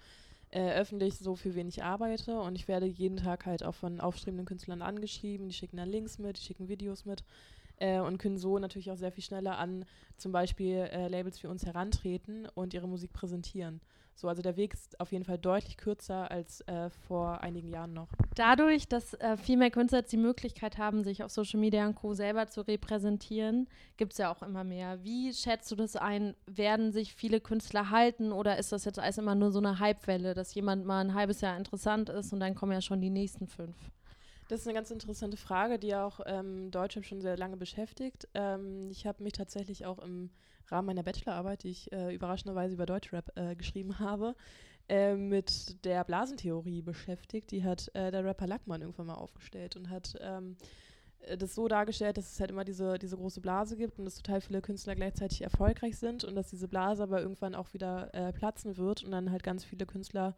äh, 0.51 0.71
öffentlich 0.73 1.17
so, 1.19 1.35
für 1.35 1.55
wen 1.55 1.67
ich 1.67 1.83
arbeite 1.83 2.39
und 2.39 2.55
ich 2.55 2.67
werde 2.67 2.85
jeden 2.85 3.17
Tag 3.17 3.45
halt 3.45 3.63
auch 3.63 3.75
von 3.75 3.99
aufstrebenden 4.01 4.45
Künstlern 4.45 4.81
angeschrieben, 4.81 5.47
die 5.49 5.53
schicken 5.53 5.77
dann 5.77 5.89
Links 5.89 6.19
mit, 6.19 6.37
die 6.37 6.43
schicken 6.43 6.69
Videos 6.69 7.05
mit 7.05 7.23
äh, 7.77 7.99
und 7.99 8.17
können 8.17 8.37
so 8.37 8.59
natürlich 8.59 8.91
auch 8.91 8.97
sehr 8.97 9.11
viel 9.11 9.23
schneller 9.23 9.57
an 9.57 9.85
zum 10.17 10.31
Beispiel 10.31 10.77
äh, 10.91 11.07
Labels 11.09 11.43
wie 11.43 11.47
uns 11.47 11.65
herantreten 11.65 12.47
und 12.55 12.73
ihre 12.73 12.87
Musik 12.87 13.13
präsentieren. 13.13 13.81
So, 14.19 14.27
also 14.27 14.41
der 14.41 14.57
Weg 14.57 14.73
ist 14.73 14.99
auf 14.99 15.13
jeden 15.13 15.23
Fall 15.23 15.37
deutlich 15.37 15.77
kürzer 15.77 16.29
als 16.29 16.59
äh, 16.67 16.89
vor 16.89 17.39
einigen 17.39 17.69
Jahren 17.69 17.93
noch. 17.93 18.09
Dadurch, 18.35 18.89
dass 18.89 19.13
äh, 19.13 19.37
viel 19.37 19.55
mehr 19.55 19.71
Künstler 19.71 19.99
jetzt 19.99 20.11
die 20.11 20.17
Möglichkeit 20.17 20.77
haben, 20.77 21.05
sich 21.05 21.23
auf 21.23 21.31
Social 21.31 21.57
Media 21.57 21.87
und 21.87 21.95
Co. 21.95 22.13
selber 22.13 22.47
zu 22.47 22.67
repräsentieren, 22.67 23.69
gibt 23.95 24.11
es 24.11 24.17
ja 24.17 24.29
auch 24.29 24.41
immer 24.41 24.65
mehr. 24.65 25.01
Wie 25.05 25.33
schätzt 25.33 25.71
du 25.71 25.77
das 25.77 25.95
ein? 25.95 26.35
Werden 26.47 26.91
sich 26.91 27.15
viele 27.15 27.39
Künstler 27.39 27.91
halten 27.91 28.33
oder 28.33 28.57
ist 28.57 28.73
das 28.73 28.83
jetzt 28.83 28.99
alles 28.99 29.17
immer 29.17 29.35
nur 29.35 29.51
so 29.51 29.59
eine 29.59 29.79
Hypewelle, 29.79 30.33
dass 30.33 30.53
jemand 30.53 30.85
mal 30.85 30.99
ein 30.99 31.13
halbes 31.13 31.39
Jahr 31.39 31.55
interessant 31.55 32.09
ist 32.09 32.33
und 32.33 32.41
dann 32.41 32.55
kommen 32.55 32.73
ja 32.73 32.81
schon 32.81 32.99
die 32.99 33.09
nächsten 33.09 33.47
fünf? 33.47 33.77
Das 34.49 34.61
ist 34.61 34.67
eine 34.67 34.73
ganz 34.73 34.89
interessante 34.89 35.37
Frage, 35.37 35.77
die 35.77 35.93
auch 35.93 36.21
ähm, 36.25 36.71
Deutschland 36.71 37.05
schon 37.05 37.21
sehr 37.21 37.37
lange 37.37 37.55
beschäftigt. 37.55 38.27
Ähm, 38.33 38.89
ich 38.89 39.05
habe 39.05 39.21
mich 39.21 39.33
tatsächlich 39.33 39.85
auch 39.85 39.99
im 39.99 40.31
Rahmen 40.69 40.87
meiner 40.87 41.03
Bachelorarbeit, 41.03 41.61
die 41.61 41.69
ich 41.69 41.91
äh, 41.91 42.15
überraschenderweise 42.15 42.73
über 42.73 42.87
Deutschrap 42.87 43.31
äh, 43.35 43.55
geschrieben 43.55 43.99
habe, 43.99 44.35
äh, 44.87 45.13
mit 45.13 45.85
der 45.85 46.03
Blasentheorie 46.03 46.81
beschäftigt. 46.81 47.51
Die 47.51 47.63
hat 47.63 47.91
äh, 47.93 48.09
der 48.09 48.25
Rapper 48.25 48.47
Lackmann 48.47 48.81
irgendwann 48.81 49.05
mal 49.05 49.13
aufgestellt 49.13 49.75
und 49.75 49.91
hat 49.91 50.15
ähm, 50.19 50.57
äh, 51.19 51.37
das 51.37 51.53
so 51.53 51.67
dargestellt, 51.67 52.17
dass 52.17 52.33
es 52.33 52.39
halt 52.39 52.49
immer 52.49 52.65
diese, 52.65 52.97
diese 52.97 53.17
große 53.17 53.41
Blase 53.41 53.77
gibt 53.77 53.99
und 53.99 54.05
dass 54.05 54.15
total 54.15 54.41
viele 54.41 54.63
Künstler 54.63 54.95
gleichzeitig 54.95 55.43
erfolgreich 55.43 55.99
sind 55.99 56.23
und 56.23 56.33
dass 56.33 56.49
diese 56.49 56.67
Blase 56.67 57.03
aber 57.03 57.21
irgendwann 57.21 57.53
auch 57.53 57.71
wieder 57.75 58.11
äh, 58.15 58.33
platzen 58.33 58.77
wird 58.77 59.03
und 59.03 59.11
dann 59.11 59.29
halt 59.29 59.43
ganz 59.43 59.63
viele 59.63 59.85
Künstler 59.85 60.35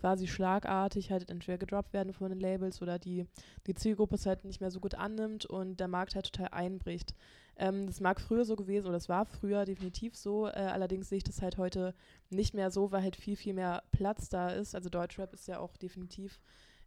quasi 0.00 0.26
schlagartig 0.26 1.10
halt 1.10 1.28
entweder 1.30 1.58
gedroppt 1.58 1.92
werden 1.92 2.12
von 2.12 2.30
den 2.30 2.40
Labels 2.40 2.80
oder 2.80 2.98
die, 2.98 3.26
die 3.66 3.74
Zielgruppe 3.74 4.14
es 4.14 4.26
halt 4.26 4.44
nicht 4.44 4.60
mehr 4.60 4.70
so 4.70 4.80
gut 4.80 4.94
annimmt 4.94 5.46
und 5.46 5.78
der 5.78 5.88
Markt 5.88 6.14
halt 6.14 6.32
total 6.32 6.48
einbricht. 6.48 7.14
Ähm, 7.56 7.86
das 7.86 8.00
mag 8.00 8.20
früher 8.20 8.46
so 8.46 8.56
gewesen 8.56 8.86
oder 8.86 8.94
das 8.94 9.10
war 9.10 9.26
früher 9.26 9.66
definitiv 9.66 10.16
so, 10.16 10.46
äh, 10.46 10.52
allerdings 10.52 11.10
sehe 11.10 11.18
ich 11.18 11.24
das 11.24 11.42
halt 11.42 11.58
heute 11.58 11.94
nicht 12.30 12.54
mehr 12.54 12.70
so, 12.70 12.90
weil 12.90 13.02
halt 13.02 13.16
viel, 13.16 13.36
viel 13.36 13.52
mehr 13.52 13.82
Platz 13.92 14.30
da 14.30 14.48
ist. 14.48 14.74
Also 14.74 14.88
Deutschrap 14.88 15.34
ist 15.34 15.46
ja 15.46 15.58
auch 15.58 15.76
definitiv 15.76 16.40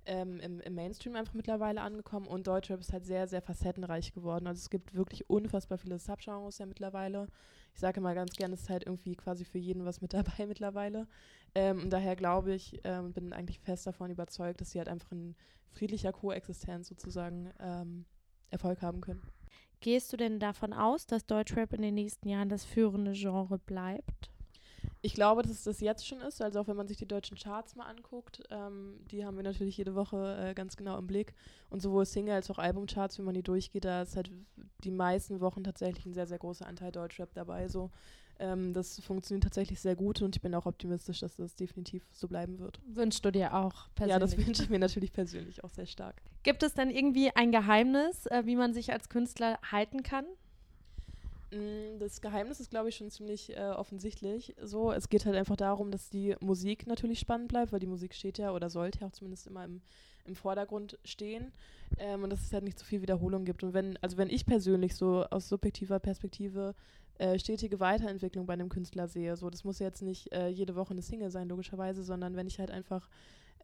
ähm, 0.05 0.39
im, 0.39 0.59
im, 0.59 0.75
Mainstream 0.75 1.15
einfach 1.15 1.33
mittlerweile 1.33 1.81
angekommen 1.81 2.27
und 2.27 2.47
Deutschrap 2.47 2.79
ist 2.79 2.93
halt 2.93 3.05
sehr, 3.05 3.27
sehr 3.27 3.41
facettenreich 3.41 4.13
geworden. 4.13 4.47
Also 4.47 4.59
es 4.59 4.69
gibt 4.69 4.93
wirklich 4.95 5.29
unfassbar 5.29 5.77
viele 5.77 5.99
Subgenres 5.99 6.57
ja 6.57 6.65
mittlerweile. 6.65 7.27
Ich 7.73 7.79
sage 7.79 7.99
immer 7.99 8.13
ganz 8.13 8.35
gerne, 8.35 8.53
es 8.53 8.63
ist 8.63 8.69
halt 8.69 8.85
irgendwie 8.85 9.15
quasi 9.15 9.45
für 9.45 9.57
jeden 9.57 9.85
was 9.85 10.01
mit 10.01 10.13
dabei 10.13 10.45
mittlerweile. 10.47 11.07
Ähm, 11.55 11.83
und 11.83 11.89
daher 11.89 12.15
glaube 12.15 12.53
ich, 12.53 12.79
ähm, 12.83 13.13
bin 13.13 13.33
eigentlich 13.33 13.59
fest 13.59 13.87
davon 13.87 14.11
überzeugt, 14.11 14.61
dass 14.61 14.71
sie 14.71 14.79
halt 14.79 14.89
einfach 14.89 15.11
in 15.11 15.35
friedlicher 15.71 16.11
Koexistenz 16.11 16.87
sozusagen 16.87 17.51
ähm, 17.59 18.05
Erfolg 18.49 18.81
haben 18.81 19.01
können. 19.01 19.21
Gehst 19.79 20.13
du 20.13 20.17
denn 20.17 20.39
davon 20.39 20.71
aus, 20.71 21.07
dass 21.07 21.25
Deutschrap 21.25 21.73
in 21.73 21.81
den 21.81 21.95
nächsten 21.95 22.29
Jahren 22.29 22.49
das 22.49 22.63
führende 22.63 23.13
Genre 23.13 23.59
bleibt? 23.59 24.32
Ich 25.05 25.15
glaube, 25.15 25.41
dass 25.41 25.51
es 25.51 25.63
das 25.65 25.81
jetzt 25.81 26.07
schon 26.07 26.21
ist. 26.21 26.41
Also 26.41 26.61
auch 26.61 26.67
wenn 26.69 26.77
man 26.77 26.87
sich 26.87 26.95
die 26.95 27.05
deutschen 27.05 27.37
Charts 27.37 27.75
mal 27.75 27.87
anguckt, 27.87 28.41
ähm, 28.49 29.01
die 29.11 29.25
haben 29.25 29.35
wir 29.35 29.43
natürlich 29.43 29.75
jede 29.75 29.95
Woche 29.95 30.37
äh, 30.39 30.53
ganz 30.53 30.77
genau 30.77 30.97
im 30.97 31.07
Blick. 31.07 31.33
Und 31.69 31.81
sowohl 31.81 32.05
Single 32.05 32.33
als 32.33 32.49
auch 32.49 32.57
Albumcharts, 32.57 33.17
wenn 33.17 33.25
man 33.25 33.33
die 33.33 33.43
durchgeht, 33.43 33.83
da 33.83 34.03
ist 34.03 34.15
halt 34.15 34.31
die 34.85 34.91
meisten 34.91 35.41
Wochen 35.41 35.61
tatsächlich 35.61 36.05
ein 36.05 36.13
sehr, 36.13 36.25
sehr 36.25 36.37
großer 36.37 36.65
Anteil 36.65 36.93
Deutschrap 36.93 37.33
dabei. 37.33 37.67
So, 37.67 37.91
ähm, 38.39 38.73
das 38.73 38.97
funktioniert 39.01 39.43
tatsächlich 39.43 39.81
sehr 39.81 39.97
gut 39.97 40.21
und 40.21 40.37
ich 40.37 40.41
bin 40.41 40.55
auch 40.55 40.65
optimistisch, 40.65 41.19
dass 41.19 41.35
das 41.35 41.57
definitiv 41.57 42.07
so 42.13 42.29
bleiben 42.29 42.59
wird. 42.59 42.79
Wünschst 42.87 43.25
du 43.25 43.31
dir 43.31 43.53
auch 43.53 43.89
persönlich? 43.95 44.13
Ja, 44.13 44.19
das 44.19 44.37
wünsche 44.37 44.63
ich 44.63 44.69
mir 44.69 44.79
natürlich 44.79 45.11
persönlich 45.11 45.65
auch 45.65 45.69
sehr 45.69 45.85
stark. 45.85 46.21
Gibt 46.43 46.63
es 46.63 46.75
denn 46.75 46.89
irgendwie 46.89 47.29
ein 47.35 47.51
Geheimnis, 47.51 48.25
äh, 48.27 48.43
wie 48.45 48.55
man 48.55 48.73
sich 48.73 48.93
als 48.93 49.09
Künstler 49.09 49.59
halten 49.69 50.01
kann? 50.01 50.25
Mm, 51.53 51.99
das 51.99 52.21
Geheimnis 52.21 52.59
ist, 52.59 52.71
glaube 52.71 52.89
ich, 52.89 52.95
schon 52.95 53.11
ziemlich 53.11 53.55
äh, 53.55 53.69
offensichtlich. 53.69 54.55
So, 54.61 54.91
es 54.91 55.09
geht 55.09 55.25
halt 55.25 55.35
einfach 55.35 55.55
darum, 55.55 55.91
dass 55.91 56.09
die 56.09 56.35
Musik 56.39 56.87
natürlich 56.87 57.19
spannend 57.19 57.49
bleibt, 57.49 57.71
weil 57.71 57.79
die 57.79 57.87
Musik 57.87 58.15
steht 58.15 58.37
ja 58.37 58.51
oder 58.51 58.69
sollte 58.69 59.01
ja 59.01 59.07
auch 59.07 59.11
zumindest 59.11 59.47
immer 59.47 59.63
im, 59.63 59.81
im 60.25 60.35
Vordergrund 60.35 60.97
stehen 61.03 61.51
ähm, 61.99 62.23
und 62.23 62.31
dass 62.31 62.41
es 62.41 62.53
halt 62.53 62.63
nicht 62.63 62.79
zu 62.79 62.85
viel 62.85 63.01
Wiederholung 63.01 63.45
gibt. 63.45 63.63
Und 63.63 63.73
wenn, 63.73 63.97
also 63.97 64.17
wenn 64.17 64.29
ich 64.29 64.45
persönlich 64.45 64.95
so 64.95 65.25
aus 65.25 65.47
subjektiver 65.47 65.99
Perspektive 65.99 66.73
äh, 67.19 67.37
stetige 67.37 67.79
Weiterentwicklung 67.79 68.47
bei 68.47 68.53
einem 68.53 68.69
Künstler 68.69 69.07
sehe, 69.07 69.35
so, 69.37 69.49
das 69.49 69.63
muss 69.63 69.79
jetzt 69.79 70.01
nicht 70.01 70.31
äh, 70.33 70.47
jede 70.47 70.75
Woche 70.75 70.91
eine 70.91 71.03
Single 71.03 71.29
sein, 71.29 71.49
logischerweise, 71.49 72.03
sondern 72.03 72.35
wenn 72.35 72.47
ich 72.47 72.59
halt 72.59 72.71
einfach 72.71 73.09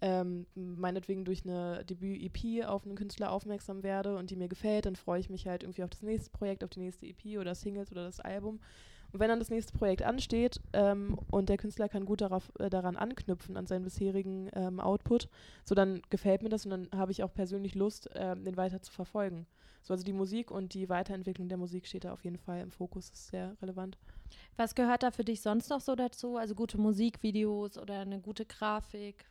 ähm, 0.01 0.45
meinetwegen 0.55 1.25
durch 1.25 1.43
eine 1.43 1.83
Debüt-EP 1.85 2.65
auf 2.65 2.85
einen 2.85 2.95
Künstler 2.95 3.31
aufmerksam 3.31 3.83
werde 3.83 4.15
und 4.15 4.29
die 4.29 4.35
mir 4.35 4.47
gefällt, 4.47 4.85
dann 4.85 4.95
freue 4.95 5.19
ich 5.19 5.29
mich 5.29 5.47
halt 5.47 5.63
irgendwie 5.63 5.83
auf 5.83 5.89
das 5.89 6.01
nächste 6.01 6.31
Projekt, 6.31 6.63
auf 6.63 6.69
die 6.69 6.79
nächste 6.79 7.05
EP 7.05 7.39
oder 7.39 7.55
Singles 7.55 7.91
oder 7.91 8.05
das 8.05 8.19
Album. 8.19 8.59
Und 9.11 9.19
wenn 9.19 9.29
dann 9.29 9.39
das 9.39 9.49
nächste 9.49 9.73
Projekt 9.73 10.03
ansteht 10.03 10.61
ähm, 10.73 11.17
und 11.31 11.49
der 11.49 11.57
Künstler 11.57 11.89
kann 11.89 12.05
gut 12.05 12.21
darauf, 12.21 12.51
äh, 12.59 12.69
daran 12.69 12.95
anknüpfen, 12.95 13.57
an 13.57 13.65
seinen 13.65 13.83
bisherigen 13.83 14.49
ähm, 14.53 14.79
Output, 14.79 15.29
so 15.65 15.73
dann 15.73 16.01
gefällt 16.09 16.43
mir 16.43 16.49
das 16.49 16.65
und 16.65 16.71
dann 16.71 16.89
habe 16.95 17.11
ich 17.11 17.23
auch 17.23 17.33
persönlich 17.33 17.73
Lust, 17.75 18.13
äh, 18.15 18.35
den 18.35 18.55
weiter 18.55 18.81
zu 18.81 18.91
verfolgen. 18.91 19.47
So, 19.81 19.93
also 19.93 20.03
die 20.03 20.13
Musik 20.13 20.51
und 20.51 20.73
die 20.73 20.89
Weiterentwicklung 20.89 21.49
der 21.49 21.57
Musik 21.57 21.87
steht 21.87 22.03
da 22.03 22.13
auf 22.13 22.23
jeden 22.23 22.37
Fall 22.37 22.61
im 22.61 22.69
Fokus, 22.69 23.09
ist 23.09 23.29
sehr 23.29 23.55
relevant. 23.61 23.97
Was 24.57 24.75
gehört 24.75 25.03
da 25.03 25.09
für 25.09 25.23
dich 25.23 25.41
sonst 25.41 25.69
noch 25.69 25.81
so 25.81 25.95
dazu? 25.95 26.37
Also 26.37 26.53
gute 26.53 26.77
Musikvideos 26.77 27.77
oder 27.77 28.01
eine 28.01 28.19
gute 28.19 28.45
Grafik? 28.45 29.25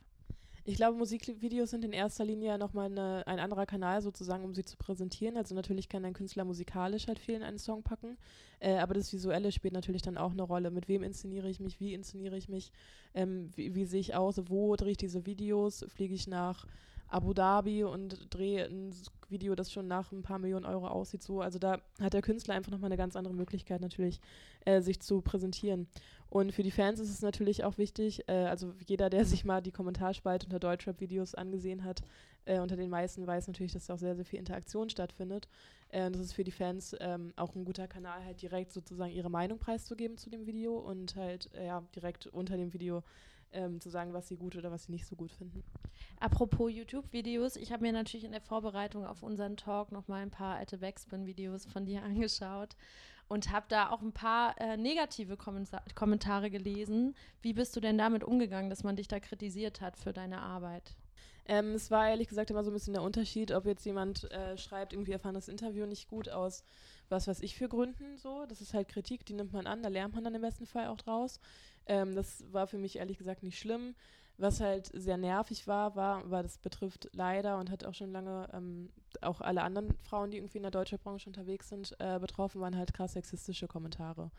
Ich 0.65 0.75
glaube, 0.75 0.97
Musikvideos 0.97 1.69
sind 1.69 1.85
in 1.85 1.93
erster 1.93 2.25
Linie 2.25 2.57
nochmal 2.57 2.87
eine, 2.87 3.25
ein 3.25 3.39
anderer 3.39 3.65
Kanal 3.65 4.01
sozusagen, 4.01 4.43
um 4.43 4.53
sie 4.53 4.63
zu 4.63 4.77
präsentieren. 4.77 5.37
Also 5.37 5.55
natürlich 5.55 5.89
kann 5.89 6.05
ein 6.05 6.13
Künstler 6.13 6.45
musikalisch 6.45 7.07
halt 7.07 7.19
viel 7.19 7.35
in 7.35 7.43
einen 7.43 7.57
Song 7.57 7.83
packen, 7.83 8.17
äh, 8.59 8.77
aber 8.77 8.93
das 8.93 9.11
Visuelle 9.11 9.51
spielt 9.51 9.73
natürlich 9.73 10.01
dann 10.01 10.17
auch 10.17 10.31
eine 10.31 10.43
Rolle. 10.43 10.71
Mit 10.71 10.87
wem 10.87 11.03
inszeniere 11.03 11.49
ich 11.49 11.59
mich, 11.59 11.79
wie 11.79 11.93
inszeniere 11.93 12.37
ich 12.37 12.49
mich, 12.49 12.71
ähm, 13.13 13.49
wie, 13.55 13.75
wie 13.75 13.85
sehe 13.85 14.01
ich 14.01 14.15
aus, 14.15 14.41
wo 14.49 14.75
drehe 14.75 14.91
ich 14.91 14.97
diese 14.97 15.25
Videos, 15.25 15.85
fliege 15.89 16.13
ich 16.13 16.27
nach 16.27 16.65
Abu 17.09 17.33
Dhabi 17.33 17.83
und 17.83 18.27
drehe 18.29 18.65
ein 18.65 18.93
Video, 19.29 19.55
das 19.55 19.71
schon 19.71 19.87
nach 19.87 20.11
ein 20.11 20.21
paar 20.21 20.39
Millionen 20.39 20.65
Euro 20.65 20.87
aussieht. 20.87 21.23
So. 21.23 21.41
Also 21.41 21.59
da 21.59 21.79
hat 21.99 22.13
der 22.13 22.21
Künstler 22.21 22.55
einfach 22.55 22.71
nochmal 22.71 22.89
eine 22.89 22.97
ganz 22.97 23.15
andere 23.15 23.33
Möglichkeit 23.33 23.81
natürlich, 23.81 24.19
äh, 24.65 24.81
sich 24.81 24.99
zu 24.99 25.21
präsentieren. 25.21 25.87
Und 26.29 26.51
für 26.51 26.63
die 26.63 26.71
Fans 26.71 26.99
ist 26.99 27.09
es 27.09 27.21
natürlich 27.21 27.63
auch 27.63 27.77
wichtig, 27.77 28.27
äh, 28.27 28.45
also 28.45 28.73
jeder, 28.85 29.09
der 29.09 29.25
sich 29.25 29.45
mal 29.45 29.61
die 29.61 29.71
Kommentarspalte 29.71 30.45
unter 30.45 30.59
Deutschrap-Videos 30.59 31.35
angesehen 31.35 31.83
hat, 31.83 32.01
äh, 32.45 32.59
unter 32.59 32.75
den 32.75 32.89
meisten 32.89 33.25
weiß 33.25 33.47
natürlich, 33.47 33.73
dass 33.73 33.87
da 33.87 33.95
auch 33.95 33.99
sehr, 33.99 34.15
sehr 34.15 34.25
viel 34.25 34.39
Interaktion 34.39 34.89
stattfindet. 34.89 35.47
Äh, 35.89 36.05
und 36.05 36.15
das 36.15 36.21
ist 36.21 36.33
für 36.33 36.43
die 36.43 36.51
Fans 36.51 36.95
ähm, 36.99 37.33
auch 37.35 37.55
ein 37.55 37.65
guter 37.65 37.87
Kanal, 37.87 38.23
halt 38.23 38.41
direkt 38.41 38.71
sozusagen 38.71 39.11
ihre 39.11 39.29
Meinung 39.29 39.59
preiszugeben 39.59 40.17
zu 40.17 40.29
dem 40.29 40.45
Video 40.45 40.77
und 40.77 41.15
halt 41.15 41.49
äh, 41.55 41.65
ja, 41.65 41.83
direkt 41.95 42.27
unter 42.27 42.57
dem 42.57 42.73
Video 42.73 43.03
ähm, 43.53 43.79
zu 43.79 43.89
sagen, 43.89 44.13
was 44.13 44.27
sie 44.27 44.37
gut 44.37 44.55
oder 44.55 44.71
was 44.71 44.85
sie 44.85 44.91
nicht 44.91 45.05
so 45.05 45.15
gut 45.15 45.31
finden. 45.31 45.63
Apropos 46.19 46.71
YouTube-Videos, 46.71 47.55
ich 47.55 47.71
habe 47.71 47.83
mir 47.83 47.93
natürlich 47.93 48.25
in 48.25 48.31
der 48.31 48.41
Vorbereitung 48.41 49.05
auf 49.05 49.23
unseren 49.23 49.57
Talk 49.57 49.91
noch 49.91 50.07
mal 50.07 50.21
ein 50.21 50.31
paar 50.31 50.57
alte 50.57 50.77
Backspin-Videos 50.77 51.65
von 51.65 51.85
dir 51.85 52.03
angeschaut 52.03 52.75
und 53.27 53.51
habe 53.51 53.67
da 53.69 53.91
auch 53.91 54.01
ein 54.01 54.11
paar 54.11 54.59
äh, 54.59 54.75
negative 54.75 55.37
Kommentar 55.37 55.83
Kommentare 55.95 56.49
gelesen. 56.49 57.15
Wie 57.41 57.53
bist 57.53 57.75
du 57.75 57.79
denn 57.79 57.97
damit 57.97 58.23
umgegangen, 58.23 58.69
dass 58.69 58.83
man 58.83 58.95
dich 58.95 59.07
da 59.07 59.19
kritisiert 59.19 59.81
hat 59.81 59.97
für 59.97 60.13
deine 60.13 60.41
Arbeit? 60.41 60.95
Ähm, 61.49 61.73
es 61.73 61.89
war 61.89 62.07
ehrlich 62.07 62.27
gesagt 62.27 62.51
immer 62.51 62.63
so 62.63 62.69
ein 62.69 62.75
bisschen 62.75 62.93
der 62.93 63.01
Unterschied, 63.01 63.51
ob 63.51 63.65
jetzt 63.65 63.83
jemand 63.83 64.29
äh, 64.31 64.55
schreibt, 64.55 64.93
irgendwie 64.93 65.13
erfahren 65.13 65.33
das 65.33 65.47
Interview 65.47 65.87
nicht 65.87 66.07
gut 66.07 66.29
aus, 66.29 66.63
was 67.09 67.27
weiß 67.27 67.39
ich 67.41 67.55
für 67.55 67.67
Gründen 67.67 68.17
so. 68.17 68.45
Das 68.47 68.61
ist 68.61 68.75
halt 68.75 68.87
Kritik, 68.87 69.25
die 69.25 69.33
nimmt 69.33 69.51
man 69.51 69.65
an, 69.65 69.81
da 69.81 69.89
lernt 69.89 70.13
man 70.13 70.23
dann 70.23 70.35
im 70.35 70.41
besten 70.41 70.67
Fall 70.67 70.87
auch 70.87 70.97
draus. 70.97 71.39
Ähm, 71.89 72.15
das 72.15 72.45
war 72.53 72.67
für 72.67 72.77
mich 72.77 72.97
ehrlich 72.97 73.17
gesagt 73.17 73.43
nicht 73.43 73.59
schlimm. 73.59 73.95
Was 74.37 74.61
halt 74.61 74.89
sehr 74.93 75.17
nervig 75.17 75.67
war, 75.67 75.97
war, 75.97 76.19
aber 76.23 76.43
das 76.43 76.59
betrifft 76.59 77.09
leider 77.11 77.57
und 77.57 77.69
hat 77.69 77.83
auch 77.83 77.93
schon 77.93 78.13
lange 78.13 78.47
ähm, 78.53 78.89
auch 79.19 79.41
alle 79.41 79.63
anderen 79.63 79.93
Frauen, 79.97 80.31
die 80.31 80.37
irgendwie 80.37 80.59
in 80.59 80.63
der 80.63 80.71
deutschen 80.71 80.97
Branche 80.97 81.27
unterwegs 81.27 81.67
sind, 81.67 81.93
äh, 81.99 82.19
betroffen, 82.19 82.61
waren 82.61 82.77
halt 82.77 82.93
krass 82.93 83.13
sexistische 83.13 83.67
Kommentare. 83.67 84.31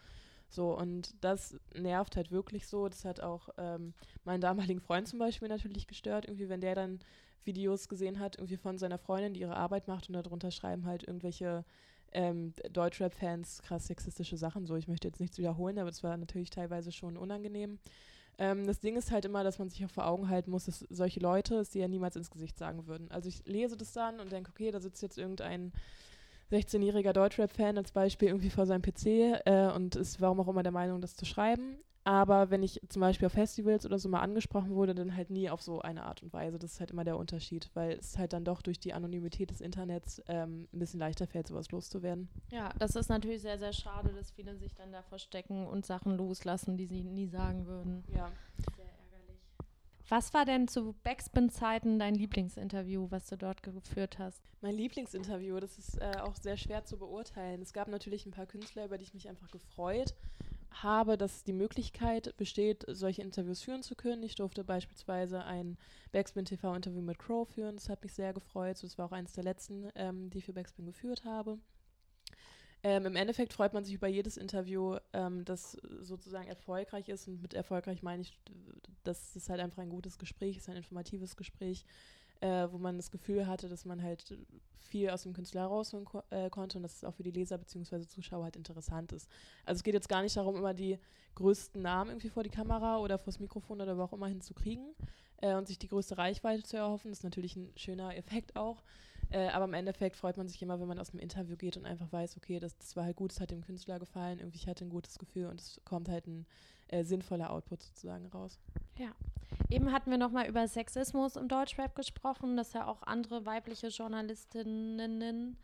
So, 0.48 0.74
und 0.74 1.14
das 1.20 1.54
nervt 1.74 2.16
halt 2.16 2.30
wirklich 2.30 2.66
so. 2.66 2.88
Das 2.88 3.04
hat 3.04 3.20
auch 3.20 3.50
ähm, 3.58 3.92
meinen 4.24 4.40
damaligen 4.40 4.80
Freund 4.80 5.06
zum 5.06 5.18
Beispiel 5.18 5.48
natürlich 5.48 5.86
gestört, 5.86 6.24
irgendwie, 6.24 6.48
wenn 6.48 6.62
der 6.62 6.74
dann 6.74 7.00
Videos 7.44 7.88
gesehen 7.88 8.20
hat, 8.20 8.36
irgendwie 8.36 8.56
von 8.56 8.78
seiner 8.78 8.98
Freundin, 8.98 9.34
die 9.34 9.40
ihre 9.40 9.56
Arbeit 9.56 9.86
macht 9.86 10.08
und 10.08 10.14
darunter 10.14 10.50
schreiben 10.50 10.86
halt 10.86 11.02
irgendwelche 11.06 11.64
ähm, 12.12 12.54
Deutschrap-Fans 12.72 13.62
krass 13.62 13.86
sexistische 13.86 14.36
Sachen. 14.36 14.66
So, 14.66 14.76
ich 14.76 14.88
möchte 14.88 15.08
jetzt 15.08 15.20
nichts 15.20 15.38
wiederholen, 15.38 15.78
aber 15.78 15.90
das 15.90 16.02
war 16.02 16.16
natürlich 16.16 16.50
teilweise 16.50 16.92
schon 16.92 17.16
unangenehm. 17.16 17.78
Ähm, 18.38 18.66
das 18.66 18.80
Ding 18.80 18.96
ist 18.96 19.10
halt 19.10 19.24
immer, 19.24 19.44
dass 19.44 19.58
man 19.58 19.68
sich 19.68 19.84
auch 19.84 19.90
vor 19.90 20.06
Augen 20.06 20.28
halten 20.28 20.50
muss, 20.50 20.64
dass 20.64 20.80
solche 20.88 21.20
Leute 21.20 21.56
es 21.56 21.70
dir 21.70 21.82
ja 21.82 21.88
niemals 21.88 22.16
ins 22.16 22.30
Gesicht 22.30 22.58
sagen 22.58 22.86
würden. 22.86 23.10
Also 23.10 23.28
ich 23.28 23.44
lese 23.46 23.76
das 23.76 23.92
dann 23.92 24.18
und 24.18 24.32
denke, 24.32 24.50
okay, 24.50 24.70
da 24.70 24.80
sitzt 24.80 25.02
jetzt 25.02 25.18
irgendein 25.18 25.72
16-jähriger 26.50 27.12
Deutschrap-Fan 27.12 27.78
als 27.78 27.92
Beispiel 27.92 28.28
irgendwie 28.28 28.50
vor 28.50 28.66
seinem 28.66 28.82
PC 28.82 29.06
äh, 29.44 29.70
und 29.74 29.94
ist 29.94 30.20
warum 30.20 30.40
auch 30.40 30.48
immer 30.48 30.62
der 30.62 30.72
Meinung, 30.72 31.00
das 31.00 31.14
zu 31.14 31.24
schreiben. 31.24 31.76
Aber 32.10 32.50
wenn 32.50 32.64
ich 32.64 32.80
zum 32.88 32.98
Beispiel 32.98 33.26
auf 33.26 33.34
Festivals 33.34 33.86
oder 33.86 33.96
so 33.96 34.08
mal 34.08 34.18
angesprochen 34.18 34.74
wurde, 34.74 34.96
dann 34.96 35.14
halt 35.14 35.30
nie 35.30 35.48
auf 35.48 35.62
so 35.62 35.80
eine 35.80 36.02
Art 36.02 36.24
und 36.24 36.32
Weise. 36.32 36.58
Das 36.58 36.72
ist 36.72 36.80
halt 36.80 36.90
immer 36.90 37.04
der 37.04 37.16
Unterschied, 37.16 37.70
weil 37.74 37.92
es 37.92 38.18
halt 38.18 38.32
dann 38.32 38.44
doch 38.44 38.62
durch 38.62 38.80
die 38.80 38.92
Anonymität 38.92 39.52
des 39.52 39.60
Internets 39.60 40.20
ähm, 40.26 40.66
ein 40.72 40.80
bisschen 40.80 40.98
leichter 40.98 41.28
fällt, 41.28 41.46
sowas 41.46 41.70
loszuwerden. 41.70 42.28
Ja, 42.50 42.70
das 42.80 42.96
ist 42.96 43.10
natürlich 43.10 43.42
sehr, 43.42 43.60
sehr 43.60 43.72
schade, 43.72 44.12
dass 44.12 44.32
viele 44.32 44.56
sich 44.56 44.74
dann 44.74 44.90
da 44.90 45.02
verstecken 45.02 45.68
und 45.68 45.86
Sachen 45.86 46.16
loslassen, 46.16 46.76
die 46.76 46.86
sie 46.86 47.04
nie 47.04 47.28
sagen 47.28 47.66
würden. 47.66 48.02
Ja. 48.08 48.32
Sehr 48.74 48.86
ärgerlich. 48.86 49.38
Was 50.08 50.34
war 50.34 50.44
denn 50.44 50.66
zu 50.66 50.96
Backspin-Zeiten 51.04 52.00
dein 52.00 52.16
Lieblingsinterview, 52.16 53.06
was 53.12 53.28
du 53.28 53.36
dort 53.36 53.62
geführt 53.62 54.18
hast? 54.18 54.42
Mein 54.62 54.74
Lieblingsinterview, 54.74 55.60
das 55.60 55.78
ist 55.78 56.00
äh, 56.00 56.16
auch 56.22 56.34
sehr 56.34 56.56
schwer 56.56 56.84
zu 56.84 56.98
beurteilen. 56.98 57.62
Es 57.62 57.72
gab 57.72 57.86
natürlich 57.86 58.26
ein 58.26 58.32
paar 58.32 58.46
Künstler, 58.46 58.86
über 58.86 58.98
die 58.98 59.04
ich 59.04 59.14
mich 59.14 59.28
einfach 59.28 59.48
gefreut 59.52 60.16
habe 60.16 60.49
habe, 60.70 61.16
dass 61.16 61.44
die 61.44 61.52
Möglichkeit 61.52 62.36
besteht, 62.36 62.84
solche 62.88 63.22
Interviews 63.22 63.62
führen 63.62 63.82
zu 63.82 63.94
können. 63.94 64.22
Ich 64.22 64.34
durfte 64.34 64.64
beispielsweise 64.64 65.44
ein 65.44 65.76
Backspin 66.12 66.44
TV-Interview 66.44 67.02
mit 67.02 67.18
Crow 67.18 67.48
führen. 67.48 67.76
Das 67.76 67.88
hat 67.88 68.02
mich 68.02 68.14
sehr 68.14 68.32
gefreut. 68.32 68.82
Das 68.82 68.98
war 68.98 69.06
auch 69.06 69.12
eines 69.12 69.32
der 69.32 69.44
letzten, 69.44 69.90
ähm, 69.94 70.30
die 70.30 70.38
ich 70.38 70.44
für 70.44 70.52
Backspin 70.52 70.86
geführt 70.86 71.24
habe. 71.24 71.58
Ähm, 72.82 73.04
Im 73.04 73.16
Endeffekt 73.16 73.52
freut 73.52 73.74
man 73.74 73.84
sich 73.84 73.94
über 73.94 74.08
jedes 74.08 74.36
Interview, 74.38 74.96
ähm, 75.12 75.44
das 75.44 75.76
sozusagen 76.00 76.48
erfolgreich 76.48 77.08
ist. 77.08 77.28
Und 77.28 77.42
mit 77.42 77.52
erfolgreich 77.52 78.02
meine 78.02 78.22
ich, 78.22 78.32
dass 79.04 79.36
es 79.36 79.50
halt 79.50 79.60
einfach 79.60 79.82
ein 79.82 79.90
gutes 79.90 80.18
Gespräch 80.18 80.56
ist, 80.56 80.68
ein 80.68 80.76
informatives 80.76 81.36
Gespräch 81.36 81.84
äh, 82.40 82.68
wo 82.70 82.78
man 82.78 82.96
das 82.96 83.10
Gefühl 83.10 83.46
hatte, 83.46 83.68
dass 83.68 83.84
man 83.84 84.02
halt 84.02 84.36
viel 84.78 85.10
aus 85.10 85.22
dem 85.22 85.32
Künstler 85.32 85.62
herausholen 85.62 86.04
ko 86.04 86.22
äh, 86.30 86.50
konnte 86.50 86.78
und 86.78 86.82
dass 86.82 86.96
es 86.96 87.04
auch 87.04 87.14
für 87.14 87.22
die 87.22 87.30
Leser 87.30 87.58
bzw. 87.58 88.06
Zuschauer 88.06 88.44
halt 88.44 88.56
interessant 88.56 89.12
ist. 89.12 89.28
Also 89.64 89.78
es 89.78 89.82
geht 89.84 89.94
jetzt 89.94 90.08
gar 90.08 90.22
nicht 90.22 90.36
darum, 90.36 90.56
immer 90.56 90.74
die 90.74 90.98
größten 91.34 91.80
Namen 91.80 92.10
irgendwie 92.10 92.30
vor 92.30 92.42
die 92.42 92.50
Kamera 92.50 92.98
oder 92.98 93.18
vors 93.18 93.38
Mikrofon 93.38 93.80
oder 93.80 93.96
wo 93.96 94.02
auch 94.02 94.12
immer 94.12 94.26
hinzukriegen 94.26 94.94
äh, 95.38 95.54
und 95.54 95.68
sich 95.68 95.78
die 95.78 95.88
größte 95.88 96.18
Reichweite 96.18 96.62
zu 96.62 96.76
erhoffen. 96.76 97.10
Das 97.10 97.18
ist 97.18 97.24
natürlich 97.24 97.56
ein 97.56 97.72
schöner 97.76 98.16
Effekt 98.16 98.56
auch. 98.56 98.82
Äh, 99.30 99.48
aber 99.48 99.64
im 99.64 99.74
Endeffekt 99.74 100.16
freut 100.16 100.36
man 100.36 100.48
sich 100.48 100.60
immer, 100.60 100.80
wenn 100.80 100.88
man 100.88 100.98
aus 100.98 101.10
dem 101.10 101.20
Interview 101.20 101.56
geht 101.56 101.76
und 101.76 101.86
einfach 101.86 102.10
weiß, 102.10 102.36
okay, 102.36 102.58
das, 102.58 102.76
das 102.78 102.96
war 102.96 103.04
halt 103.04 103.16
gut, 103.16 103.32
es 103.32 103.40
hat 103.40 103.50
dem 103.50 103.62
Künstler 103.62 103.98
gefallen, 103.98 104.40
irgendwie 104.40 104.58
ich 104.58 104.66
hatte 104.66 104.84
ein 104.84 104.90
gutes 104.90 105.18
Gefühl 105.18 105.46
und 105.46 105.60
es 105.60 105.80
kommt 105.84 106.08
halt 106.08 106.26
ein 106.26 106.46
äh, 106.88 107.04
sinnvoller 107.04 107.50
Output 107.50 107.82
sozusagen 107.82 108.26
raus. 108.26 108.58
Ja. 108.98 109.12
Eben 109.68 109.92
hatten 109.92 110.10
wir 110.10 110.18
nochmal 110.18 110.48
über 110.48 110.66
Sexismus 110.66 111.36
im 111.36 111.46
Deutschrap 111.46 111.94
gesprochen, 111.94 112.56
dass 112.56 112.72
ja 112.72 112.86
auch 112.86 113.02
andere 113.02 113.46
weibliche 113.46 113.88
Journalistinnen 113.88 115.56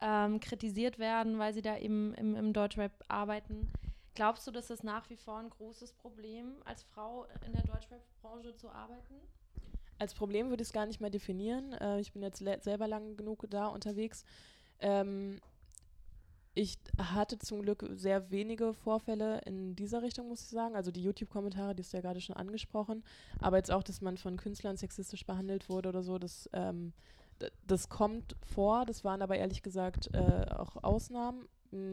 ähm, 0.00 0.40
kritisiert 0.40 0.98
werden, 0.98 1.38
weil 1.38 1.54
sie 1.54 1.62
da 1.62 1.78
eben 1.78 2.12
im, 2.14 2.34
im 2.34 2.52
Deutschrap 2.52 2.92
arbeiten. 3.08 3.72
Glaubst 4.14 4.46
du, 4.46 4.50
dass 4.50 4.68
das 4.68 4.82
nach 4.82 5.08
wie 5.10 5.16
vor 5.16 5.38
ein 5.38 5.50
großes 5.50 5.92
Problem 5.92 6.56
als 6.64 6.82
Frau 6.82 7.26
in 7.46 7.52
der 7.52 7.62
Deutschrap-Branche 7.62 8.56
zu 8.56 8.70
arbeiten? 8.70 9.14
Als 9.98 10.14
Problem 10.14 10.50
würde 10.50 10.62
ich 10.62 10.68
es 10.68 10.72
gar 10.72 10.86
nicht 10.86 11.00
mehr 11.00 11.10
definieren. 11.10 11.72
Äh, 11.72 12.00
ich 12.00 12.12
bin 12.12 12.22
jetzt 12.22 12.38
selber 12.38 12.86
lang 12.86 13.16
genug 13.16 13.46
da 13.48 13.66
unterwegs. 13.66 14.24
Ähm, 14.80 15.40
ich 16.56 16.78
hatte 16.98 17.38
zum 17.38 17.60
Glück 17.60 17.86
sehr 17.96 18.30
wenige 18.30 18.72
Vorfälle 18.72 19.40
in 19.44 19.76
dieser 19.76 20.00
Richtung, 20.00 20.28
muss 20.28 20.40
ich 20.40 20.48
sagen. 20.48 20.74
Also 20.74 20.90
die 20.90 21.02
YouTube-Kommentare, 21.02 21.74
die 21.74 21.82
ist 21.82 21.92
ja 21.92 22.00
gerade 22.00 22.20
schon 22.22 22.34
angesprochen. 22.34 23.04
Aber 23.40 23.58
jetzt 23.58 23.70
auch, 23.70 23.82
dass 23.82 24.00
man 24.00 24.16
von 24.16 24.38
Künstlern 24.38 24.78
sexistisch 24.78 25.26
behandelt 25.26 25.68
wurde 25.68 25.90
oder 25.90 26.02
so, 26.02 26.18
das, 26.18 26.48
ähm, 26.54 26.94
das 27.66 27.90
kommt 27.90 28.36
vor. 28.42 28.86
Das 28.86 29.04
waren 29.04 29.20
aber 29.20 29.36
ehrlich 29.36 29.62
gesagt 29.62 30.08
äh, 30.14 30.46
auch 30.50 30.82
Ausnahmen. 30.82 31.46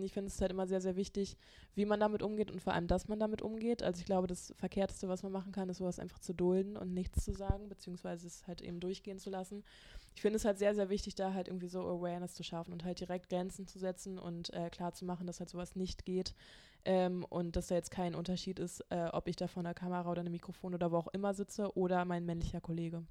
Ich 0.04 0.14
finde 0.14 0.28
es 0.28 0.40
halt 0.42 0.52
immer 0.52 0.68
sehr, 0.68 0.82
sehr 0.82 0.96
wichtig, 0.96 1.38
wie 1.76 1.86
man 1.86 2.00
damit 2.00 2.22
umgeht 2.22 2.52
und 2.52 2.62
vor 2.62 2.74
allem, 2.74 2.88
dass 2.88 3.08
man 3.08 3.20
damit 3.20 3.42
umgeht. 3.42 3.84
Also 3.84 4.00
ich 4.00 4.06
glaube, 4.06 4.28
das 4.28 4.54
Verkehrteste, 4.58 5.08
was 5.08 5.24
man 5.24 5.32
machen 5.32 5.52
kann, 5.52 5.70
ist 5.70 5.78
sowas 5.78 6.00
einfach 6.00 6.20
zu 6.20 6.34
dulden 6.34 6.78
und 6.78 6.94
nichts 6.94 7.24
zu 7.24 7.34
sagen, 7.34 7.70
beziehungsweise 7.70 8.28
es 8.28 8.48
halt 8.48 8.62
eben 8.62 8.80
durchgehen 8.80 9.20
zu 9.20 9.30
lassen. 9.30 9.64
Ich 10.16 10.22
finde 10.22 10.38
es 10.38 10.46
halt 10.46 10.60
sehr, 10.60 10.76
sehr 10.76 10.90
wichtig, 10.90 11.16
da 11.16 11.34
halt 11.34 11.48
irgendwie 11.48 11.68
so 11.68 11.82
Awareness 11.82 12.34
zu 12.34 12.44
schaffen 12.44 12.74
und 12.74 12.84
halt 12.84 13.00
direkt 13.00 13.30
Grenzen 13.30 13.68
zu 13.68 13.80
setzen 13.80 14.20
und 14.20 14.54
äh, 14.54 14.70
klar 14.70 14.94
zu 14.94 15.06
machen, 15.06 15.28
dass 15.28 15.40
halt 15.40 15.50
sowas 15.50 15.76
nicht 15.76 16.06
geht. 16.06 16.34
Ähm, 16.86 17.26
und 17.30 17.56
dass 17.56 17.68
da 17.68 17.76
jetzt 17.76 17.92
kein 17.92 18.14
Unterschied 18.14 18.60
ist, 18.60 18.82
äh, 18.90 19.08
ob 19.14 19.28
ich 19.28 19.38
da 19.38 19.48
vor 19.48 19.62
einer 19.62 19.74
Kamera 19.74 20.12
oder 20.12 20.20
einem 20.20 20.34
Mikrofon 20.34 20.74
oder 20.74 20.92
wo 20.92 20.98
auch 20.98 21.08
immer 21.08 21.34
sitze 21.34 21.76
oder 21.78 22.04
mein 22.06 22.26
männlicher 22.26 22.60
Kollege. 22.60 23.04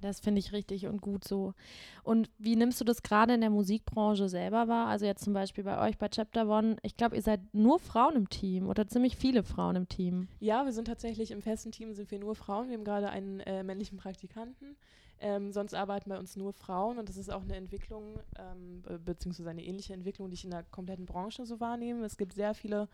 Das 0.00 0.20
finde 0.20 0.38
ich 0.38 0.52
richtig 0.52 0.86
und 0.86 1.00
gut 1.00 1.24
so. 1.24 1.54
Und 2.02 2.30
wie 2.38 2.56
nimmst 2.56 2.80
du 2.80 2.84
das 2.84 3.02
gerade 3.02 3.34
in 3.34 3.40
der 3.40 3.50
Musikbranche 3.50 4.28
selber 4.28 4.68
wahr? 4.68 4.88
Also 4.88 5.06
jetzt 5.06 5.24
zum 5.24 5.32
Beispiel 5.32 5.64
bei 5.64 5.86
euch 5.86 5.98
bei 5.98 6.08
Chapter 6.08 6.48
One. 6.48 6.76
Ich 6.82 6.96
glaube, 6.96 7.16
ihr 7.16 7.22
seid 7.22 7.40
nur 7.52 7.78
Frauen 7.78 8.16
im 8.16 8.28
Team 8.28 8.68
oder 8.68 8.86
ziemlich 8.86 9.16
viele 9.16 9.42
Frauen 9.42 9.76
im 9.76 9.88
Team. 9.88 10.28
Ja, 10.40 10.64
wir 10.64 10.72
sind 10.72 10.86
tatsächlich 10.86 11.30
im 11.30 11.42
festen 11.42 11.72
Team 11.72 11.92
sind 11.94 12.10
wir 12.10 12.18
nur 12.18 12.34
Frauen. 12.34 12.68
Wir 12.68 12.76
haben 12.76 12.84
gerade 12.84 13.10
einen 13.10 13.40
äh, 13.40 13.62
männlichen 13.62 13.98
Praktikanten. 13.98 14.76
Ähm, 15.22 15.52
sonst 15.52 15.74
arbeiten 15.74 16.08
bei 16.08 16.18
uns 16.18 16.36
nur 16.36 16.54
Frauen 16.54 16.98
und 16.98 17.08
das 17.10 17.18
ist 17.18 17.30
auch 17.30 17.42
eine 17.42 17.54
Entwicklung, 17.54 18.18
ähm, 18.38 18.82
beziehungsweise 19.04 19.50
eine 19.50 19.62
ähnliche 19.62 19.92
Entwicklung, 19.92 20.30
die 20.30 20.34
ich 20.34 20.44
in 20.44 20.50
der 20.50 20.62
kompletten 20.70 21.04
Branche 21.04 21.44
so 21.44 21.60
wahrnehme. 21.60 22.06
Es 22.06 22.16
gibt 22.16 22.32
sehr 22.32 22.54
viele 22.54 22.88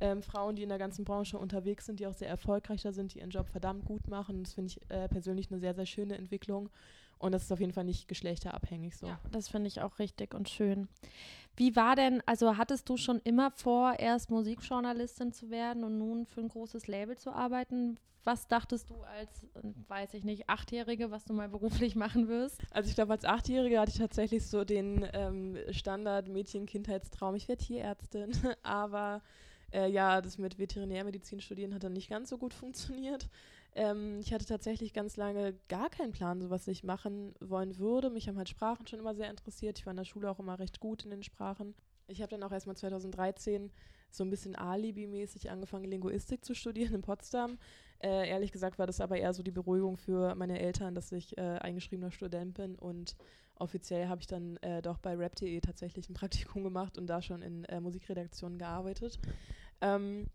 ähm, 0.00 0.22
Frauen, 0.22 0.54
die 0.54 0.62
in 0.62 0.68
der 0.68 0.76
ganzen 0.76 1.04
Branche 1.04 1.38
unterwegs 1.38 1.86
sind, 1.86 1.98
die 1.98 2.06
auch 2.06 2.12
sehr 2.12 2.28
erfolgreich 2.28 2.82
da 2.82 2.92
sind, 2.92 3.14
die 3.14 3.20
ihren 3.20 3.30
Job 3.30 3.48
verdammt 3.48 3.86
gut 3.86 4.06
machen. 4.06 4.42
Das 4.42 4.52
finde 4.52 4.68
ich 4.68 4.90
äh, 4.90 5.08
persönlich 5.08 5.50
eine 5.50 5.60
sehr, 5.60 5.74
sehr 5.74 5.86
schöne 5.86 6.18
Entwicklung. 6.18 6.68
Und 7.22 7.30
das 7.30 7.44
ist 7.44 7.52
auf 7.52 7.60
jeden 7.60 7.72
Fall 7.72 7.84
nicht 7.84 8.08
geschlechterabhängig 8.08 8.96
so. 8.96 9.06
Ja, 9.06 9.20
das 9.30 9.48
finde 9.48 9.68
ich 9.68 9.80
auch 9.80 10.00
richtig 10.00 10.34
und 10.34 10.48
schön. 10.48 10.88
Wie 11.54 11.76
war 11.76 11.94
denn, 11.94 12.20
also 12.26 12.56
hattest 12.56 12.88
du 12.88 12.96
schon 12.96 13.20
immer 13.22 13.52
vor, 13.52 13.94
erst 14.00 14.30
Musikjournalistin 14.30 15.32
zu 15.32 15.48
werden 15.48 15.84
und 15.84 15.98
nun 15.98 16.26
für 16.26 16.40
ein 16.40 16.48
großes 16.48 16.88
Label 16.88 17.16
zu 17.16 17.30
arbeiten? 17.30 17.96
Was 18.24 18.48
dachtest 18.48 18.90
du 18.90 18.96
als, 19.02 19.46
weiß 19.86 20.14
ich 20.14 20.24
nicht, 20.24 20.48
Achtjährige, 20.48 21.12
was 21.12 21.24
du 21.24 21.32
mal 21.32 21.48
beruflich 21.48 21.94
machen 21.96 22.26
wirst? 22.26 22.60
Also 22.72 22.88
ich 22.88 22.96
glaube, 22.96 23.12
als 23.12 23.24
Achtjährige 23.24 23.78
hatte 23.78 23.92
ich 23.92 23.98
tatsächlich 23.98 24.44
so 24.44 24.64
den 24.64 25.06
ähm, 25.12 25.56
Standard-Mädchen-Kindheitstraum, 25.70 27.36
ich 27.36 27.46
werde 27.46 27.64
Tierärztin. 27.64 28.32
Aber 28.64 29.22
äh, 29.72 29.88
ja, 29.88 30.20
das 30.20 30.38
mit 30.38 30.58
Veterinärmedizin 30.58 31.40
studieren 31.40 31.72
hat 31.72 31.84
dann 31.84 31.92
nicht 31.92 32.10
ganz 32.10 32.30
so 32.30 32.38
gut 32.38 32.52
funktioniert. 32.52 33.28
Ähm, 33.74 34.18
ich 34.20 34.32
hatte 34.32 34.44
tatsächlich 34.44 34.92
ganz 34.92 35.16
lange 35.16 35.54
gar 35.68 35.88
keinen 35.88 36.12
Plan, 36.12 36.40
so 36.40 36.50
was 36.50 36.68
ich 36.68 36.84
machen 36.84 37.34
wollen 37.40 37.78
würde. 37.78 38.10
Mich 38.10 38.28
haben 38.28 38.36
halt 38.36 38.48
Sprachen 38.48 38.86
schon 38.86 38.98
immer 38.98 39.14
sehr 39.14 39.30
interessiert. 39.30 39.78
Ich 39.78 39.86
war 39.86 39.92
in 39.92 39.96
der 39.96 40.04
Schule 40.04 40.30
auch 40.30 40.38
immer 40.38 40.58
recht 40.58 40.80
gut 40.80 41.04
in 41.04 41.10
den 41.10 41.22
Sprachen. 41.22 41.74
Ich 42.06 42.20
habe 42.20 42.30
dann 42.30 42.42
auch 42.42 42.52
erstmal 42.52 42.76
2013 42.76 43.70
so 44.10 44.24
ein 44.24 44.30
bisschen 44.30 44.56
Alibi-mäßig 44.56 45.50
angefangen, 45.50 45.84
Linguistik 45.84 46.44
zu 46.44 46.54
studieren 46.54 46.94
in 46.94 47.02
Potsdam. 47.02 47.58
Äh, 48.00 48.28
ehrlich 48.28 48.52
gesagt 48.52 48.78
war 48.78 48.86
das 48.86 49.00
aber 49.00 49.16
eher 49.16 49.32
so 49.32 49.42
die 49.42 49.50
Beruhigung 49.50 49.96
für 49.96 50.34
meine 50.34 50.58
Eltern, 50.58 50.94
dass 50.94 51.12
ich 51.12 51.38
äh, 51.38 51.40
eingeschriebener 51.40 52.10
Student 52.10 52.54
bin 52.54 52.74
und 52.74 53.16
offiziell 53.54 54.08
habe 54.08 54.20
ich 54.20 54.26
dann 54.26 54.56
äh, 54.58 54.82
doch 54.82 54.98
bei 54.98 55.16
rap.de 55.16 55.60
tatsächlich 55.60 56.10
ein 56.10 56.14
Praktikum 56.14 56.64
gemacht 56.64 56.98
und 56.98 57.06
da 57.06 57.22
schon 57.22 57.40
in 57.40 57.64
äh, 57.64 57.80
Musikredaktionen 57.80 58.58
gearbeitet. 58.58 59.18
Ähm, 59.80 60.26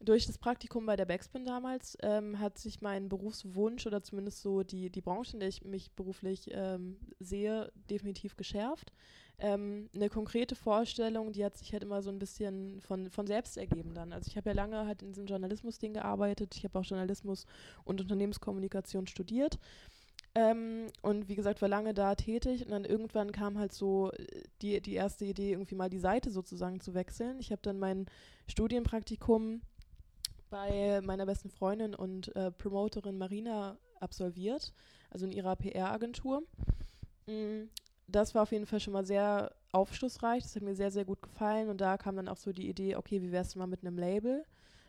durch 0.00 0.26
das 0.26 0.38
Praktikum 0.38 0.84
bei 0.84 0.96
der 0.96 1.06
Backspin 1.06 1.44
damals 1.44 1.96
ähm, 2.02 2.38
hat 2.38 2.58
sich 2.58 2.82
mein 2.82 3.08
Berufswunsch 3.08 3.86
oder 3.86 4.02
zumindest 4.02 4.42
so 4.42 4.62
die, 4.62 4.90
die 4.90 5.00
Branche, 5.00 5.34
in 5.34 5.40
der 5.40 5.48
ich 5.48 5.64
mich 5.64 5.90
beruflich 5.92 6.50
ähm, 6.52 6.98
sehe, 7.18 7.72
definitiv 7.88 8.36
geschärft. 8.36 8.92
Ähm, 9.38 9.90
eine 9.94 10.08
konkrete 10.08 10.54
Vorstellung, 10.54 11.32
die 11.32 11.44
hat 11.44 11.56
sich 11.56 11.72
halt 11.72 11.82
immer 11.82 12.02
so 12.02 12.10
ein 12.10 12.18
bisschen 12.18 12.80
von, 12.80 13.10
von 13.10 13.26
selbst 13.26 13.56
ergeben 13.56 13.94
dann. 13.94 14.12
Also 14.12 14.28
ich 14.28 14.36
habe 14.36 14.50
ja 14.50 14.54
lange 14.54 14.86
halt 14.86 15.02
in 15.02 15.08
diesem 15.08 15.26
Journalismus-Ding 15.26 15.94
gearbeitet. 15.94 16.54
Ich 16.56 16.64
habe 16.64 16.78
auch 16.78 16.84
Journalismus 16.84 17.46
und 17.84 18.00
Unternehmenskommunikation 18.00 19.06
studiert. 19.06 19.58
Ähm, 20.34 20.88
und 21.00 21.28
wie 21.28 21.34
gesagt, 21.34 21.62
war 21.62 21.68
lange 21.68 21.94
da 21.94 22.14
tätig 22.14 22.64
und 22.64 22.70
dann 22.70 22.84
irgendwann 22.84 23.32
kam 23.32 23.58
halt 23.58 23.72
so 23.72 24.12
äh, 24.12 24.42
die, 24.60 24.80
die 24.82 24.92
erste 24.92 25.24
Idee, 25.24 25.52
irgendwie 25.52 25.74
mal 25.74 25.88
die 25.88 25.98
Seite 25.98 26.30
sozusagen 26.30 26.80
zu 26.80 26.92
wechseln. 26.92 27.38
Ich 27.40 27.52
habe 27.52 27.62
dann 27.62 27.78
mein 27.78 28.06
Studienpraktikum 28.46 29.62
bei 30.50 31.00
meiner 31.02 31.26
besten 31.26 31.50
Freundin 31.50 31.94
und 31.94 32.34
äh, 32.36 32.50
Promoterin 32.50 33.18
Marina 33.18 33.78
absolviert, 34.00 34.72
also 35.10 35.26
in 35.26 35.32
ihrer 35.32 35.56
PR-Agentur. 35.56 36.42
Mm, 37.26 37.64
das 38.08 38.34
war 38.34 38.42
auf 38.42 38.52
jeden 38.52 38.66
Fall 38.66 38.80
schon 38.80 38.92
mal 38.92 39.06
sehr 39.06 39.54
aufschlussreich, 39.72 40.42
das 40.42 40.54
hat 40.54 40.62
mir 40.62 40.74
sehr, 40.74 40.90
sehr 40.90 41.04
gut 41.04 41.22
gefallen 41.22 41.68
und 41.68 41.80
da 41.80 41.96
kam 41.98 42.16
dann 42.16 42.28
auch 42.28 42.36
so 42.36 42.52
die 42.52 42.68
Idee, 42.68 42.96
okay, 42.96 43.20
wie 43.22 43.32
wär's 43.32 43.56
mal 43.56 43.66
mit 43.66 43.80
einem 43.80 43.98
Label, 43.98 44.44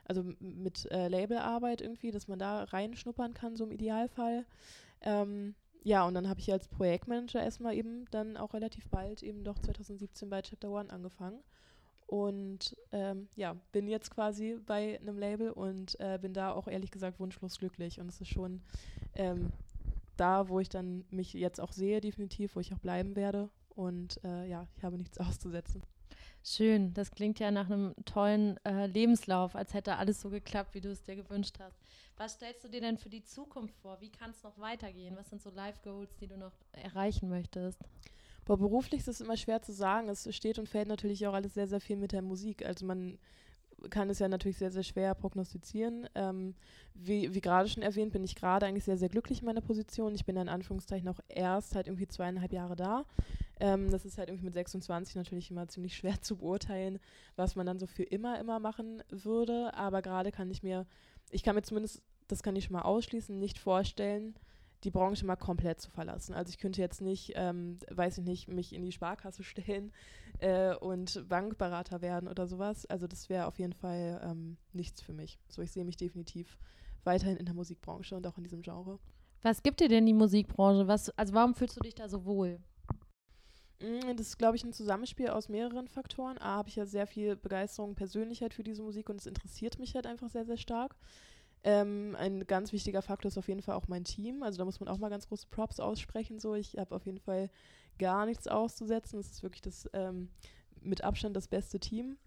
also 0.06 0.24
mit 0.39 0.89
äh, 0.91 1.08
Labelarbeit 1.08 1.82
irgendwie, 1.82 2.12
dass 2.12 2.28
man 2.28 2.39
da 2.39 2.63
reinschnuppern 2.63 3.34
kann, 3.34 3.56
so 3.56 3.65
im 3.65 3.72
Idealfall. 3.72 4.46
Ähm, 5.02 5.56
ja, 5.84 6.06
und 6.06 6.13
dann 6.13 6.30
habe 6.30 6.39
ich 6.39 6.52
als 6.52 6.67
Projektmanager 6.67 7.41
erstmal 7.41 7.76
eben 7.76 8.06
dann 8.12 8.38
auch 8.38 8.54
relativ 8.54 8.88
bald 8.89 9.24
eben 9.24 9.43
doch 9.43 9.58
2017 9.60 10.30
bei 10.30 10.41
Chapter 10.41 10.70
One 10.70 10.89
angefangen 10.89 11.39
und 12.08 12.76
ähm, 12.93 13.28
ja, 13.36 13.56
bin 13.74 13.88
jetzt 13.88 14.12
quasi 14.12 14.58
bei 14.65 15.00
einem 15.00 15.20
Label 15.20 15.52
und 15.52 16.00
äh, 16.00 16.17
bin 16.20 16.34
da 16.34 16.54
auch 16.54 16.67
ehrlich 16.67 16.89
gesagt 16.89 17.20
wunschlos 17.20 17.60
glücklich. 17.60 18.00
Und 18.00 18.08
es 18.08 18.22
ist 18.22 18.30
schon 18.30 18.62
ähm, 19.13 19.52
da, 20.15 20.48
wo 20.48 20.60
ich 20.60 20.70
dann 20.70 21.06
mich 21.12 21.34
jetzt 21.34 21.60
auch 21.60 21.74
sehe, 21.74 22.00
definitiv, 22.00 22.56
wo 22.56 22.62
ich 22.62 22.74
auch 22.74 22.80
bleiben 22.80 23.17
werde. 23.17 23.50
Und 23.76 24.24
äh, 24.24 24.48
ja, 24.48 24.67
ich 24.78 24.84
habe 24.84 24.98
nichts 24.98 25.17
auszusetzen. 25.20 25.84
Schön, 26.43 26.93
das 26.93 27.12
klingt 27.12 27.39
ja 27.39 27.52
nach 27.52 27.70
einem 27.70 27.93
tollen 28.06 28.58
äh, 28.65 28.86
Lebenslauf, 28.88 29.54
als 29.54 29.74
hätte 29.74 29.98
alles 29.98 30.22
so 30.22 30.30
geklappt, 30.30 30.76
wie 30.76 30.82
du 30.82 30.89
es 30.89 31.04
dir 31.04 31.17
gewünscht 31.17 31.58
hast. 31.60 31.78
Was 32.15 32.34
stellst 32.34 32.63
du 32.63 32.70
dir 32.70 32.80
denn 32.80 32.98
für 32.98 33.10
die 33.10 33.24
Zukunft 33.24 33.76
vor? 33.76 34.00
Wie 34.00 34.10
kann 34.10 34.32
es 34.32 34.41
noch 34.43 34.58
weitergehen? 34.58 35.17
Was 35.17 35.30
sind 35.30 35.41
so 35.41 35.50
Life 35.50 35.80
Goals, 35.84 36.15
die 36.15 36.28
du 36.28 36.38
noch 36.38 36.54
erreichen 36.72 37.28
möchtest? 37.28 37.80
Boah, 38.48 38.58
beruflich 38.58 39.02
ist 39.02 39.10
es 39.10 39.20
immer 39.20 39.36
schwer 39.36 39.62
zu 39.62 39.74
sagen. 39.74 40.08
Es 40.08 40.34
steht 40.34 40.58
und 40.58 40.70
fällt 40.70 40.88
natürlich 40.88 41.28
auch 41.28 41.34
alles 41.34 41.54
sehr, 41.54 41.68
sehr 41.68 41.82
viel 41.82 41.98
mit 41.98 42.14
der 42.14 42.22
Musik. 42.22 42.66
Also 42.66 42.86
man 42.86 43.20
kann 43.90 44.10
es 44.10 44.20
ja 44.20 44.30
natürlich 44.30 44.58
sehr, 44.58 44.72
sehr 44.72 44.84
schwer 44.84 45.14
prognostizieren. 45.16 46.08
Ähm, 46.16 46.56
wie, 46.94 47.34
wie 47.34 47.42
gerade 47.42 47.68
schon 47.68 47.84
erwähnt, 47.84 48.14
bin 48.14 48.24
ich 48.24 48.36
gerade 48.36 48.66
eigentlich 48.66 48.86
sehr, 48.86 48.98
sehr 48.98 49.10
glücklich 49.10 49.42
in 49.42 49.48
meiner 49.48 49.60
Position. 49.60 50.16
Ich 50.16 50.26
bin 50.26 50.38
in 50.38 50.48
Anführungszeichen 50.48 51.10
auch 51.10 51.20
erst 51.28 51.76
halt 51.76 51.88
irgendwie 51.88 52.08
zweieinhalb 52.08 52.54
Jahre 52.54 52.78
da. 52.78 53.04
Ähm, 53.60 53.92
das 53.92 54.06
ist 54.06 54.18
halt 54.18 54.30
irgendwie 54.30 54.46
mit 54.46 54.54
26 54.54 55.18
natürlich 55.18 55.52
immer 55.52 55.68
ziemlich 55.68 55.98
schwer 55.98 56.16
zu 56.22 56.38
beurteilen, 56.38 57.00
was 57.36 57.58
man 57.58 57.66
dann 57.66 57.80
so 57.80 57.86
für 57.86 58.04
immer, 58.04 58.40
immer 58.40 58.62
machen 58.62 59.04
würde. 59.10 59.74
Aber 59.74 60.02
gerade 60.02 60.32
kann 60.32 60.50
ich 60.50 60.64
mir, 60.64 60.86
ich 61.32 61.44
kann 61.44 61.56
mir 61.56 61.64
zumindest, 61.64 62.02
das 62.30 62.44
kann 62.44 62.56
ich 62.56 62.64
schon 62.64 62.78
mal 62.78 62.84
ausschließen, 62.84 63.38
nicht 63.38 63.60
vorstellen, 63.60 64.36
die 64.84 64.92
Branche 64.92 65.26
mal 65.26 65.36
komplett 65.36 65.82
zu 65.82 65.90
verlassen. 65.90 66.34
Also 66.34 66.50
ich 66.50 66.60
könnte 66.60 66.82
jetzt 66.82 67.02
nicht, 67.02 67.34
ähm, 67.36 67.80
weiß 67.90 68.20
ich 68.20 68.26
nicht, 68.26 68.48
mich 68.48 68.74
in 68.74 68.84
die 68.84 68.92
Sparkasse 68.92 69.44
stellen 69.44 69.92
äh, 70.40 70.76
und 70.76 71.28
Bankberater 71.28 72.02
werden 72.02 72.30
oder 72.30 72.48
sowas. 72.48 72.86
Also 72.86 73.08
das 73.08 73.30
wäre 73.30 73.48
auf 73.48 73.58
jeden 73.60 73.74
Fall 73.74 74.22
ähm, 74.24 74.58
nichts 74.74 75.02
für 75.02 75.13
mich. 75.13 75.40
So, 75.50 75.62
ich 75.62 75.72
sehe 75.72 75.86
mich 75.86 75.98
definitiv 75.98 76.58
weiterhin 77.04 77.38
in 77.38 77.46
der 77.46 77.56
Musikbranche 77.56 78.16
und 78.16 78.28
auch 78.28 78.38
in 78.38 78.44
diesem 78.44 78.62
Genre. 78.62 79.00
Was 79.42 79.63
gibt 79.63 79.80
dir 79.80 79.88
denn 79.88 80.06
die 80.06 80.13
Musikbranche? 80.13 80.88
Was, 80.88 81.10
also 81.18 81.34
warum 81.34 81.56
fühlst 81.56 81.78
du 81.78 81.82
dich 81.82 81.96
da 81.96 82.10
so 82.10 82.26
wohl? 82.26 82.60
Mm, 83.80 84.16
das 84.16 84.28
ist, 84.28 84.38
glaube 84.38 84.58
ich, 84.58 84.63
ein 84.63 84.74
Zusammenspiel 84.74 85.30
aus 85.30 85.50
mehreren 85.50 85.88
Faktoren. 85.88 86.38
A, 86.40 86.58
habe 86.58 86.70
ich 86.70 86.76
ja 86.76 86.86
sehr 86.86 87.08
viel 87.08 87.36
Begeisterung, 87.36 87.96
Persönlichkeit 87.96 88.54
für 88.54 88.63
diese 88.63 88.82
Musik 88.82 89.10
und 89.10 89.20
es 89.20 89.28
interessiert 89.28 89.80
mich 89.80 89.96
halt 89.96 90.08
einfach 90.08 90.30
sehr, 90.30 90.46
sehr 90.46 90.58
stark. 90.58 90.96
Ähm, 91.63 92.15
ein 92.17 92.46
ganz 92.46 92.72
wichtiger 92.72 93.02
Faktor 93.02 93.30
ist 93.30 93.38
auf 93.38 93.48
jeden 93.48 93.62
Fall 93.62 93.76
auch 93.76 93.88
mein 93.88 94.04
Team. 94.04 94.43
Also 94.43 94.58
da 94.58 94.65
muss 94.65 94.80
man 94.80 94.89
auch 94.89 94.98
mal 94.98 95.10
ganz 95.10 95.28
große 95.28 95.48
Props 95.50 95.80
aussprechen. 95.80 96.39
So, 96.39 96.56
ich 96.56 96.78
habe 96.78 96.96
auf 96.96 97.06
jeden 97.06 97.20
Fall 97.20 97.50
gar 97.98 98.26
nichts 98.26 98.48
auszusetzen. 98.48 99.20
Es 99.20 99.32
ist 99.32 99.43
wirklich 99.43 99.62
das 99.62 99.89
ähm, 99.93 100.30
mit 100.82 101.04
Abstand 101.04 101.36
das 101.36 101.48
beste 101.48 101.80
Team. 101.80 102.17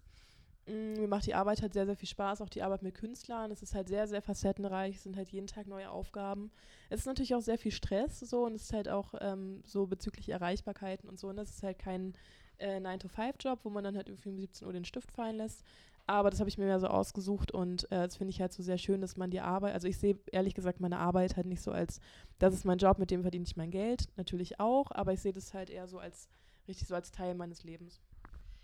Mm, 0.67 0.93
mir 0.99 1.07
macht 1.07 1.25
die 1.25 1.33
Arbeit 1.33 1.61
halt 1.61 1.73
sehr, 1.73 1.85
sehr 1.85 1.95
viel 1.95 2.09
Spaß, 2.09 2.41
auch 2.41 2.49
die 2.49 2.61
Arbeit 2.61 2.83
mit 2.83 2.95
Künstlern. 2.95 3.51
Es 3.51 3.63
ist 3.63 3.73
halt 3.73 3.87
sehr, 3.87 4.07
sehr 4.07 4.21
facettenreich, 4.21 4.95
es 4.95 5.03
sind 5.03 5.17
halt 5.17 5.29
jeden 5.29 5.47
Tag 5.47 5.67
neue 5.67 5.89
Aufgaben. 5.89 6.51
Es 6.89 7.01
ist 7.01 7.05
natürlich 7.05 7.33
auch 7.33 7.41
sehr 7.41 7.57
viel 7.57 7.71
Stress 7.71 8.19
so 8.19 8.45
und 8.45 8.53
es 8.55 8.63
ist 8.63 8.73
halt 8.73 8.89
auch 8.89 9.13
ähm, 9.19 9.61
so 9.65 9.87
bezüglich 9.87 10.29
Erreichbarkeiten 10.29 11.09
und 11.09 11.19
so. 11.19 11.29
Und 11.29 11.37
es 11.39 11.49
ist 11.49 11.63
halt 11.63 11.79
kein 11.79 12.13
äh, 12.57 12.79
9-to-5-Job, 12.79 13.59
wo 13.63 13.69
man 13.69 13.83
dann 13.83 13.95
halt 13.95 14.07
irgendwie 14.07 14.29
um 14.29 14.37
17 14.37 14.67
Uhr 14.67 14.73
den 14.73 14.85
Stift 14.85 15.11
fallen 15.11 15.37
lässt. 15.37 15.63
Aber 16.11 16.29
das 16.29 16.41
habe 16.41 16.49
ich 16.49 16.57
mir 16.57 16.65
mehr 16.65 16.81
so 16.81 16.87
ausgesucht 16.87 17.53
und 17.53 17.85
äh, 17.85 18.03
das 18.03 18.17
finde 18.17 18.31
ich 18.31 18.41
halt 18.41 18.51
so 18.51 18.61
sehr 18.61 18.77
schön, 18.77 18.99
dass 18.99 19.15
man 19.15 19.31
die 19.31 19.39
Arbeit, 19.39 19.73
also 19.73 19.87
ich 19.87 19.97
sehe 19.97 20.19
ehrlich 20.33 20.53
gesagt 20.53 20.81
meine 20.81 20.99
Arbeit 20.99 21.37
halt 21.37 21.45
nicht 21.47 21.61
so 21.61 21.71
als, 21.71 22.01
das 22.37 22.53
ist 22.53 22.65
mein 22.65 22.79
Job, 22.79 22.99
mit 22.99 23.11
dem 23.11 23.21
verdiene 23.21 23.45
ich 23.45 23.55
mein 23.55 23.71
Geld, 23.71 24.09
natürlich 24.17 24.59
auch, 24.59 24.91
aber 24.91 25.13
ich 25.13 25.21
sehe 25.21 25.31
das 25.31 25.53
halt 25.53 25.69
eher 25.69 25.87
so 25.87 25.99
als, 25.99 26.27
richtig 26.67 26.85
so 26.89 26.95
als 26.95 27.11
Teil 27.11 27.33
meines 27.33 27.63
Lebens. 27.63 28.01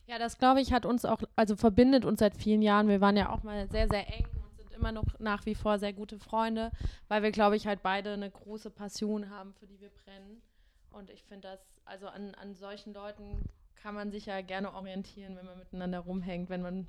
Ja, 0.08 0.20
das 0.20 0.38
glaube 0.38 0.60
ich 0.60 0.74
hat 0.74 0.86
uns 0.86 1.06
auch, 1.06 1.22
also 1.38 1.56
verbindet 1.56 2.04
uns 2.04 2.20
seit 2.20 2.36
vielen 2.36 2.62
Jahren. 2.62 2.90
Wir 2.90 3.00
waren 3.00 3.16
ja 3.16 3.30
auch 3.30 3.44
mal 3.44 3.70
sehr, 3.70 3.88
sehr 3.88 4.06
eng 4.14 4.28
und 4.44 4.58
sind 4.58 4.74
immer 4.74 4.92
noch 4.92 5.18
nach 5.20 5.46
wie 5.46 5.56
vor 5.56 5.80
sehr 5.80 5.94
gute 5.94 6.20
Freunde, 6.20 6.72
weil 7.08 7.24
wir, 7.24 7.32
glaube 7.32 7.56
ich, 7.56 7.66
halt 7.66 7.82
beide 7.82 8.12
eine 8.12 8.30
große 8.30 8.72
Passion 8.72 9.30
haben, 9.30 9.54
für 9.54 9.68
die 9.68 9.80
wir 9.80 9.90
brennen. 9.90 10.42
Und 10.92 11.10
ich 11.12 11.24
finde 11.24 11.48
das, 11.48 11.62
also 11.86 12.08
an, 12.08 12.36
an 12.36 12.56
solchen 12.56 12.94
Leuten 12.94 13.46
kann 13.76 13.96
man 13.96 14.12
sich 14.12 14.26
ja 14.26 14.42
gerne 14.42 14.74
orientieren, 14.74 15.38
wenn 15.38 15.46
man 15.46 15.60
miteinander 15.60 16.00
rumhängt, 16.00 16.50
wenn 16.50 16.62
man 16.62 16.88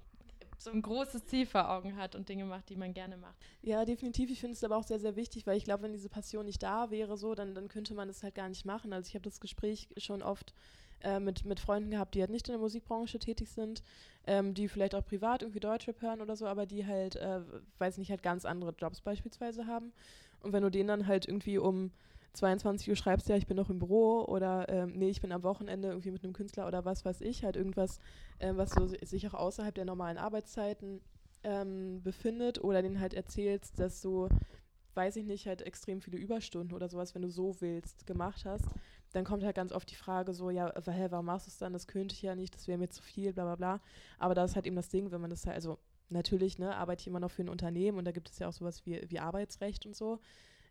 so 0.59 0.71
ein 0.71 0.83
großes 0.83 1.27
Ziel 1.27 1.47
vor 1.47 1.71
Augen 1.71 1.97
hat 1.97 2.15
und 2.15 2.29
Dinge 2.29 2.45
macht, 2.45 2.69
die 2.69 2.77
man 2.77 2.93
gerne 2.93 3.17
macht. 3.17 3.37
Ja, 3.63 3.85
definitiv. 3.85 4.31
Ich 4.31 4.41
finde 4.41 4.55
es 4.55 4.65
aber 4.65 4.77
auch 4.77 4.83
sehr, 4.83 4.99
sehr 4.99 5.17
wichtig, 5.17 5.47
weil 5.47 5.57
ich 5.57 5.65
glaube, 5.65 5.85
wenn 5.85 5.93
diese 5.93 6.09
Passion 6.09 6.45
nicht 6.45 6.63
da 6.63 6.91
wäre, 6.91 7.17
so, 7.17 7.35
dann, 7.35 7.55
dann 7.55 7.69
könnte 7.69 7.95
man 7.95 8.09
es 8.09 8.23
halt 8.23 8.35
gar 8.35 8.49
nicht 8.49 8.65
machen. 8.65 8.93
Also 8.93 9.09
ich 9.09 9.15
habe 9.15 9.23
das 9.23 9.41
Gespräch 9.41 9.89
schon 9.97 10.23
oft 10.23 10.53
äh, 11.01 11.21
mit, 11.21 11.45
mit 11.45 11.61
Freunden 11.61 11.91
gehabt, 11.91 12.15
die 12.15 12.21
halt 12.21 12.31
nicht 12.31 12.49
in 12.49 12.53
der 12.53 12.61
Musikbranche 12.61 13.21
tätig 13.21 13.51
sind, 13.51 13.83
ähm, 14.27 14.53
die 14.55 14.69
vielleicht 14.69 14.97
auch 14.97 15.05
privat 15.05 15.43
irgendwie 15.43 15.61
Deutschrap 15.61 16.03
hören 16.03 16.21
oder 16.21 16.35
so, 16.35 16.47
aber 16.47 16.67
die 16.67 16.87
halt, 16.87 17.15
äh, 17.17 17.41
weiß 17.79 17.99
nicht, 17.99 18.11
halt 18.11 18.23
ganz 18.25 18.45
andere 18.45 18.75
Jobs 18.77 19.01
beispielsweise 19.01 19.67
haben. 19.67 19.93
Und 20.41 20.53
wenn 20.53 20.63
du 20.63 20.71
denen 20.71 20.89
dann 20.89 21.07
halt 21.07 21.27
irgendwie 21.27 21.59
um 21.59 21.93
22 22.35 22.89
Uhr 22.91 22.97
schreibst, 22.97 23.29
ja, 23.29 23.37
ich 23.37 23.47
bin 23.47 23.57
noch 23.57 23.71
im 23.71 23.79
Büro 23.79 24.25
oder 24.25 24.69
ähm, 24.69 24.93
nee, 24.95 25.09
ich 25.09 25.21
bin 25.21 25.33
am 25.33 25.43
Wochenende 25.43 25.89
irgendwie 25.89 26.11
mit 26.11 26.23
einem 26.23 26.33
Künstler 26.33 26.67
oder 26.67 26.85
was 26.85 27.05
weiß 27.05 27.21
ich, 27.23 27.45
halt 27.45 27.57
irgendwas, 27.57 27.99
äh, 28.39 28.53
was 28.55 28.71
so 28.71 28.87
sich 28.87 29.27
auch 29.29 29.35
außerhalb 29.35 29.75
der 29.75 29.85
normalen 29.85 30.19
Arbeitszeiten 30.19 31.01
ähm, 31.43 32.03
befindet 32.03 32.63
oder 32.63 32.83
denen 32.83 33.01
halt 33.01 33.15
erzählst, 33.15 33.79
dass 33.79 34.01
du, 34.01 34.29
weiß 34.95 35.17
ich 35.17 35.25
nicht, 35.25 35.47
halt 35.47 35.63
extrem 35.63 36.01
viele 36.01 36.19
Überstunden 36.19 36.75
oder 36.75 36.89
sowas, 36.89 37.15
wenn 37.15 37.23
du 37.23 37.31
so 37.31 37.61
willst, 37.61 38.07
gemacht 38.07 38.45
hast, 38.45 38.67
dann 39.13 39.25
kommt 39.25 39.43
halt 39.45 39.57
ganz 39.57 39.73
oft 39.73 39.91
die 39.91 39.97
Frage 39.97 40.35
so, 40.35 40.51
ja, 40.51 40.73
hä, 40.85 41.07
warum 41.11 41.27
machst 41.27 41.47
du 41.47 41.51
es 41.51 41.59
dann? 41.59 41.73
Das 41.73 41.87
könnte 41.87 42.15
ich 42.15 42.23
ja 42.23 42.35
nicht, 42.35 42.55
das 42.55 42.69
wäre 42.69 42.79
mir 42.79 42.89
zu 42.89 43.03
viel, 43.03 43.33
bla 43.33 43.45
bla 43.45 43.57
bla. 43.57 43.81
Aber 44.19 44.35
da 44.35 44.45
ist 44.45 44.55
halt 44.55 44.67
eben 44.67 44.77
das 44.77 44.89
Ding, 44.91 45.11
wenn 45.11 45.21
man 45.21 45.31
das 45.31 45.47
halt, 45.47 45.57
also 45.57 45.79
natürlich, 46.11 46.59
ne, 46.59 46.77
arbeite 46.77 47.01
ich 47.01 47.07
immer 47.07 47.21
noch 47.21 47.31
für 47.31 47.43
ein 47.43 47.49
Unternehmen 47.49 47.99
und 47.99 48.05
da 48.05 48.13
gibt 48.13 48.31
es 48.31 48.39
ja 48.39 48.49
auch 48.49 48.53
sowas 48.53 48.85
wie, 48.87 49.01
wie 49.09 49.19
Arbeitsrecht 49.19 49.87
und 49.87 49.97
so. 49.97 50.21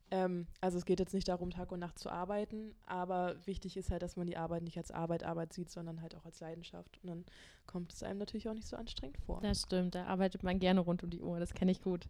Ähm, 0.09 0.47
also 0.61 0.77
es 0.77 0.85
geht 0.85 0.99
jetzt 0.99 1.13
nicht 1.13 1.27
darum, 1.27 1.49
Tag 1.49 1.71
und 1.71 1.79
Nacht 1.79 1.99
zu 1.99 2.09
arbeiten, 2.09 2.73
aber 2.85 3.35
wichtig 3.45 3.75
ist 3.77 3.91
halt, 3.91 4.01
dass 4.01 4.15
man 4.15 4.27
die 4.27 4.37
Arbeit 4.37 4.63
nicht 4.63 4.77
als 4.77 4.91
Arbeit, 4.91 5.23
Arbeit 5.23 5.53
sieht, 5.53 5.69
sondern 5.69 6.01
halt 6.01 6.15
auch 6.15 6.25
als 6.25 6.39
Leidenschaft. 6.39 6.99
Und 7.03 7.09
dann 7.09 7.25
kommt 7.65 7.93
es 7.93 8.03
einem 8.03 8.19
natürlich 8.19 8.47
auch 8.47 8.53
nicht 8.53 8.67
so 8.67 8.77
anstrengend 8.77 9.17
vor. 9.25 9.41
Das 9.41 9.61
stimmt, 9.61 9.95
da 9.95 10.05
arbeitet 10.05 10.43
man 10.43 10.59
gerne 10.59 10.79
rund 10.79 11.03
um 11.03 11.09
die 11.09 11.21
Uhr, 11.21 11.39
das 11.39 11.53
kenne 11.53 11.71
ich 11.71 11.81
gut. 11.81 12.07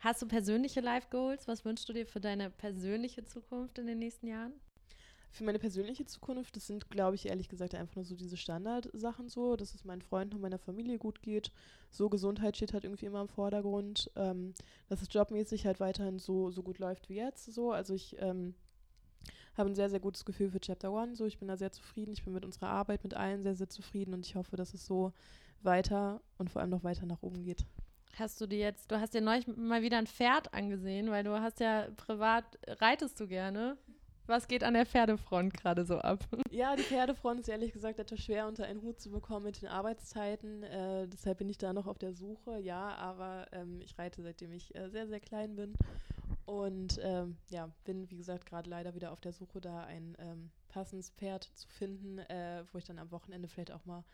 Hast 0.00 0.20
du 0.22 0.26
persönliche 0.26 0.80
Life 0.80 1.08
Goals? 1.10 1.48
Was 1.48 1.64
wünschst 1.64 1.88
du 1.88 1.92
dir 1.92 2.06
für 2.06 2.20
deine 2.20 2.50
persönliche 2.50 3.24
Zukunft 3.24 3.78
in 3.78 3.86
den 3.86 3.98
nächsten 3.98 4.26
Jahren? 4.26 4.52
Für 5.34 5.42
meine 5.42 5.58
persönliche 5.58 6.06
Zukunft, 6.06 6.54
das 6.54 6.68
sind, 6.68 6.88
glaube 6.90 7.16
ich, 7.16 7.26
ehrlich 7.26 7.48
gesagt 7.48 7.74
einfach 7.74 7.96
nur 7.96 8.04
so 8.04 8.14
diese 8.14 8.36
Standardsachen 8.36 9.28
so, 9.28 9.56
dass 9.56 9.74
es 9.74 9.84
meinen 9.84 10.00
Freunden 10.00 10.36
und 10.36 10.40
meiner 10.40 10.60
Familie 10.60 10.96
gut 10.96 11.22
geht. 11.22 11.50
So 11.90 12.08
Gesundheit 12.08 12.56
steht 12.56 12.72
halt 12.72 12.84
irgendwie 12.84 13.06
immer 13.06 13.20
im 13.20 13.26
Vordergrund. 13.26 14.12
Ähm, 14.14 14.54
dass 14.88 15.02
es 15.02 15.12
jobmäßig 15.12 15.66
halt 15.66 15.80
weiterhin 15.80 16.20
so, 16.20 16.52
so 16.52 16.62
gut 16.62 16.78
läuft 16.78 17.08
wie 17.08 17.16
jetzt. 17.16 17.52
So. 17.52 17.72
Also 17.72 17.94
ich 17.94 18.14
ähm, 18.20 18.54
habe 19.56 19.70
ein 19.70 19.74
sehr, 19.74 19.90
sehr 19.90 19.98
gutes 19.98 20.24
Gefühl 20.24 20.50
für 20.50 20.60
Chapter 20.60 20.92
One. 20.92 21.16
So, 21.16 21.26
ich 21.26 21.40
bin 21.40 21.48
da 21.48 21.56
sehr 21.56 21.72
zufrieden. 21.72 22.12
Ich 22.12 22.22
bin 22.22 22.32
mit 22.32 22.44
unserer 22.44 22.68
Arbeit, 22.68 23.02
mit 23.02 23.14
allen 23.14 23.42
sehr, 23.42 23.56
sehr 23.56 23.68
zufrieden 23.68 24.14
und 24.14 24.24
ich 24.24 24.36
hoffe, 24.36 24.54
dass 24.54 24.72
es 24.72 24.86
so 24.86 25.12
weiter 25.62 26.20
und 26.38 26.48
vor 26.48 26.62
allem 26.62 26.70
noch 26.70 26.84
weiter 26.84 27.06
nach 27.06 27.24
oben 27.24 27.42
geht. 27.42 27.66
Hast 28.16 28.40
du 28.40 28.46
dir 28.46 28.58
jetzt, 28.58 28.92
du 28.92 29.00
hast 29.00 29.14
dir 29.14 29.20
neulich 29.20 29.48
mal 29.48 29.82
wieder 29.82 29.98
ein 29.98 30.06
Pferd 30.06 30.54
angesehen, 30.54 31.10
weil 31.10 31.24
du 31.24 31.40
hast 31.40 31.58
ja 31.58 31.88
privat, 31.96 32.44
reitest 32.68 33.18
du 33.18 33.26
gerne? 33.26 33.76
Was 34.26 34.48
geht 34.48 34.64
an 34.64 34.74
der 34.74 34.86
Pferdefront 34.86 35.52
gerade 35.54 35.84
so 35.84 35.98
ab? 35.98 36.20
Ja, 36.50 36.76
die 36.76 36.82
Pferdefront 36.82 37.40
ist 37.40 37.48
ehrlich 37.48 37.72
gesagt 37.72 37.98
etwas 37.98 38.20
schwer 38.20 38.46
unter 38.46 38.64
einen 38.64 38.80
Hut 38.80 39.00
zu 39.00 39.10
bekommen 39.10 39.44
mit 39.44 39.60
den 39.60 39.68
Arbeitszeiten. 39.68 40.62
Äh, 40.62 41.08
deshalb 41.08 41.38
bin 41.38 41.48
ich 41.48 41.58
da 41.58 41.72
noch 41.72 41.86
auf 41.86 41.98
der 41.98 42.14
Suche. 42.14 42.58
Ja, 42.60 42.94
aber 42.94 43.46
ähm, 43.52 43.80
ich 43.80 43.98
reite 43.98 44.22
seitdem 44.22 44.52
ich 44.52 44.74
äh, 44.74 44.88
sehr, 44.88 45.08
sehr 45.08 45.20
klein 45.20 45.56
bin. 45.56 45.74
Und 46.46 47.00
ähm, 47.02 47.36
ja, 47.48 47.70
bin, 47.84 48.08
wie 48.10 48.16
gesagt, 48.16 48.46
gerade 48.46 48.70
leider 48.70 48.94
wieder 48.94 49.12
auf 49.12 49.20
der 49.20 49.32
Suche, 49.32 49.60
da 49.60 49.80
ein 49.84 50.16
ähm, 50.18 50.50
passendes 50.68 51.10
Pferd 51.10 51.44
zu 51.54 51.68
finden, 51.68 52.18
äh, 52.18 52.64
wo 52.72 52.78
ich 52.78 52.84
dann 52.84 52.98
am 52.98 53.10
Wochenende 53.10 53.48
vielleicht 53.48 53.72
auch 53.72 53.84
mal 53.84 54.04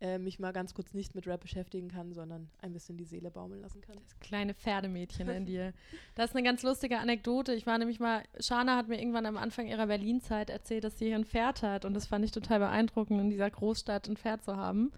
äh, 0.00 0.18
mich 0.18 0.38
mal 0.38 0.52
ganz 0.52 0.74
kurz 0.74 0.94
nicht 0.94 1.14
mit 1.14 1.26
Rap 1.26 1.42
beschäftigen 1.42 1.88
kann, 1.88 2.12
sondern 2.12 2.48
ein 2.62 2.72
bisschen 2.72 2.96
die 2.96 3.04
Seele 3.04 3.30
baumeln 3.30 3.60
lassen 3.60 3.80
kann. 3.80 3.96
Das 3.96 4.18
kleine 4.20 4.54
Pferdemädchen 4.54 5.28
in 5.28 5.44
dir. 5.46 5.72
Das 6.14 6.30
ist 6.30 6.36
eine 6.36 6.44
ganz 6.44 6.62
lustige 6.62 6.98
Anekdote. 6.98 7.52
Ich 7.52 7.66
war 7.66 7.76
nämlich 7.78 8.00
mal, 8.00 8.22
Shana 8.38 8.76
hat 8.76 8.88
mir 8.88 8.98
irgendwann 8.98 9.26
am 9.26 9.36
Anfang 9.36 9.66
ihrer 9.66 9.86
Berlin-Zeit 9.86 10.48
erzählt, 10.50 10.84
dass 10.84 10.98
sie 10.98 11.06
hier 11.06 11.16
ein 11.16 11.24
Pferd 11.24 11.62
hat 11.62 11.84
und 11.84 11.94
das 11.94 12.06
fand 12.06 12.24
ich 12.24 12.32
total 12.32 12.60
beeindruckend, 12.60 13.20
in 13.20 13.30
dieser 13.30 13.50
Großstadt 13.50 14.08
ein 14.08 14.16
Pferd 14.16 14.42
zu 14.44 14.56
haben. 14.56 14.90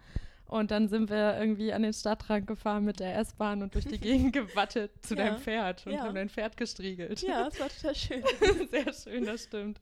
Und 0.47 0.71
dann 0.71 0.89
sind 0.89 1.09
wir 1.09 1.39
irgendwie 1.39 1.73
an 1.73 1.83
den 1.83 1.95
Stadtrand 1.95 2.47
gefahren 2.47 2.85
mit 2.85 3.01
der 3.01 3.17
S-Bahn 3.17 3.63
und 3.63 3.75
durch 3.75 3.87
die 3.87 3.99
Gegend 4.01 4.35
gewattet 4.35 4.91
zu 5.01 5.15
ja. 5.15 5.25
deinem 5.25 5.39
Pferd 5.39 5.87
und 5.87 5.95
ja. 5.95 6.03
haben 6.03 6.15
dein 6.15 6.29
Pferd 6.29 6.57
gestriegelt. 6.59 7.23
Ja, 7.23 7.45
das 7.45 7.59
war 7.59 7.69
total 7.71 7.95
schön. 7.95 8.23
Sehr 8.71 8.93
schön, 8.93 9.25
das 9.25 9.45
stimmt. 9.45 9.81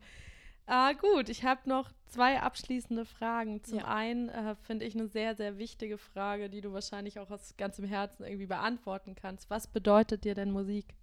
Ah, 0.67 0.93
gut, 0.93 1.29
ich 1.29 1.43
habe 1.43 1.69
noch 1.69 1.91
zwei 2.11 2.41
abschließende 2.41 3.05
Fragen. 3.05 3.63
Zum 3.63 3.79
ja. 3.79 3.85
einen 3.87 4.29
äh, 4.29 4.55
finde 4.57 4.85
ich 4.85 4.95
eine 4.95 5.09
sehr, 5.09 5.35
sehr 5.35 5.59
wichtige 5.59 5.99
Frage, 5.99 6.51
die 6.51 6.61
du 6.61 6.73
wahrscheinlich 6.73 7.19
auch 7.19 7.31
aus 7.31 7.55
ganzem 7.57 7.85
Herzen 7.85 8.25
irgendwie 8.25 8.47
beantworten 8.47 9.15
kannst. 9.15 9.51
Was 9.51 9.67
bedeutet 9.67 10.25
dir 10.25 10.35
denn 10.35 10.51
Musik? 10.51 10.95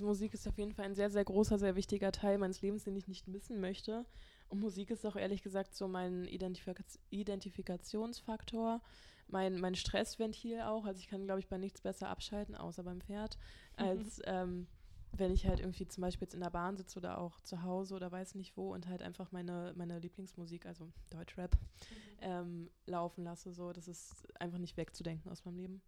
Musik 0.00 0.34
ist 0.34 0.46
auf 0.46 0.58
jeden 0.58 0.72
Fall 0.72 0.84
ein 0.84 0.94
sehr, 0.94 1.10
sehr 1.10 1.24
großer, 1.24 1.58
sehr 1.58 1.76
wichtiger 1.76 2.12
Teil 2.12 2.38
meines 2.38 2.60
Lebens, 2.60 2.84
den 2.84 2.96
ich 2.96 3.08
nicht 3.08 3.28
missen 3.28 3.60
möchte. 3.60 4.04
Und 4.48 4.60
Musik 4.60 4.90
ist 4.90 5.06
auch 5.06 5.16
ehrlich 5.16 5.42
gesagt 5.42 5.74
so 5.74 5.88
mein 5.88 6.24
Identifika 6.26 6.82
Identifikationsfaktor, 7.10 8.80
mein, 9.28 9.58
mein 9.60 9.74
Stressventil 9.74 10.60
auch. 10.60 10.84
Also 10.84 11.00
ich 11.00 11.08
kann, 11.08 11.24
glaube 11.24 11.40
ich, 11.40 11.48
bei 11.48 11.58
nichts 11.58 11.80
besser 11.80 12.08
abschalten, 12.08 12.54
außer 12.54 12.82
beim 12.82 13.00
Pferd, 13.00 13.38
mhm. 13.78 13.84
als 13.84 14.20
ähm, 14.24 14.66
wenn 15.12 15.32
ich 15.32 15.46
halt 15.46 15.60
irgendwie 15.60 15.86
zum 15.86 16.02
Beispiel 16.02 16.26
jetzt 16.26 16.34
in 16.34 16.40
der 16.40 16.50
Bahn 16.50 16.76
sitze 16.76 16.98
oder 16.98 17.18
auch 17.18 17.40
zu 17.40 17.62
Hause 17.62 17.94
oder 17.94 18.12
weiß 18.12 18.34
nicht 18.34 18.56
wo 18.56 18.72
und 18.72 18.88
halt 18.88 19.02
einfach 19.02 19.32
meine, 19.32 19.72
meine 19.76 19.98
Lieblingsmusik, 19.98 20.66
also 20.66 20.90
Deutschrap, 21.10 21.54
mhm. 21.54 21.96
ähm, 22.20 22.70
laufen 22.86 23.24
lasse. 23.24 23.52
So, 23.52 23.72
das 23.72 23.88
ist 23.88 24.26
einfach 24.40 24.58
nicht 24.58 24.76
wegzudenken 24.76 25.30
aus 25.30 25.44
meinem 25.44 25.56
Leben. 25.56 25.82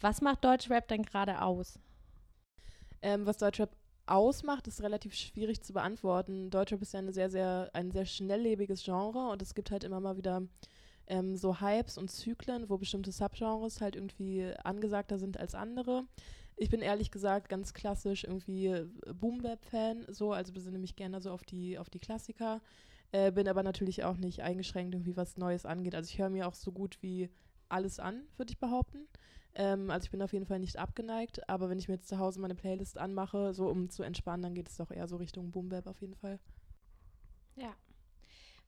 Was 0.00 0.20
macht 0.20 0.44
Deutschrap 0.44 0.88
denn 0.88 1.02
gerade 1.02 1.42
aus? 1.42 1.78
Ähm, 3.02 3.26
was 3.26 3.38
Deutschrap 3.38 3.70
ausmacht, 4.06 4.66
ist 4.66 4.82
relativ 4.82 5.14
schwierig 5.14 5.62
zu 5.62 5.72
beantworten. 5.72 6.50
Deutschrap 6.50 6.82
ist 6.82 6.92
ja 6.92 6.98
eine 6.98 7.12
sehr, 7.12 7.30
sehr, 7.30 7.70
ein 7.72 7.90
sehr 7.90 8.06
schnelllebiges 8.06 8.82
Genre 8.84 9.30
und 9.30 9.40
es 9.40 9.54
gibt 9.54 9.70
halt 9.70 9.84
immer 9.84 10.00
mal 10.00 10.16
wieder 10.16 10.42
ähm, 11.06 11.36
so 11.36 11.60
Hypes 11.60 11.98
und 11.98 12.10
Zyklen, 12.10 12.68
wo 12.68 12.78
bestimmte 12.78 13.12
Subgenres 13.12 13.80
halt 13.80 13.96
irgendwie 13.96 14.52
angesagter 14.64 15.18
sind 15.18 15.38
als 15.38 15.54
andere. 15.54 16.04
Ich 16.60 16.68
bin 16.68 16.82
ehrlich 16.82 17.10
gesagt 17.10 17.48
ganz 17.48 17.72
klassisch 17.72 18.24
irgendwie 18.24 18.66
äh, 18.66 18.86
Boom-Bap-Fan, 19.14 20.04
so, 20.10 20.34
also 20.34 20.52
besinne 20.52 20.78
mich 20.78 20.94
gerne 20.94 21.22
so 21.22 21.30
auf 21.30 21.42
die, 21.42 21.78
auf 21.78 21.88
die 21.88 22.00
Klassiker. 22.00 22.60
Äh, 23.12 23.32
bin 23.32 23.48
aber 23.48 23.62
natürlich 23.62 24.04
auch 24.04 24.18
nicht 24.18 24.42
eingeschränkt, 24.42 24.94
irgendwie 24.94 25.16
was 25.16 25.38
Neues 25.38 25.64
angeht. 25.64 25.94
Also 25.94 26.10
ich 26.10 26.18
höre 26.18 26.28
mir 26.28 26.46
auch 26.46 26.52
so 26.52 26.70
gut 26.70 26.98
wie 27.00 27.30
alles 27.70 27.98
an, 27.98 28.24
würde 28.36 28.52
ich 28.52 28.58
behaupten. 28.58 29.08
Ähm, 29.54 29.90
also 29.90 30.04
ich 30.04 30.10
bin 30.10 30.20
auf 30.20 30.34
jeden 30.34 30.44
Fall 30.44 30.58
nicht 30.58 30.76
abgeneigt, 30.76 31.48
aber 31.48 31.70
wenn 31.70 31.78
ich 31.78 31.88
mir 31.88 31.94
jetzt 31.94 32.08
zu 32.08 32.18
Hause 32.18 32.40
meine 32.40 32.54
Playlist 32.54 32.98
anmache, 32.98 33.54
so 33.54 33.66
um 33.66 33.88
zu 33.88 34.02
entspannen, 34.02 34.42
dann 34.42 34.54
geht 34.54 34.68
es 34.68 34.76
doch 34.76 34.90
eher 34.90 35.08
so 35.08 35.16
Richtung 35.16 35.52
Boom 35.52 35.70
Bap 35.70 35.86
auf 35.86 36.02
jeden 36.02 36.14
Fall. 36.14 36.38
Ja, 37.56 37.74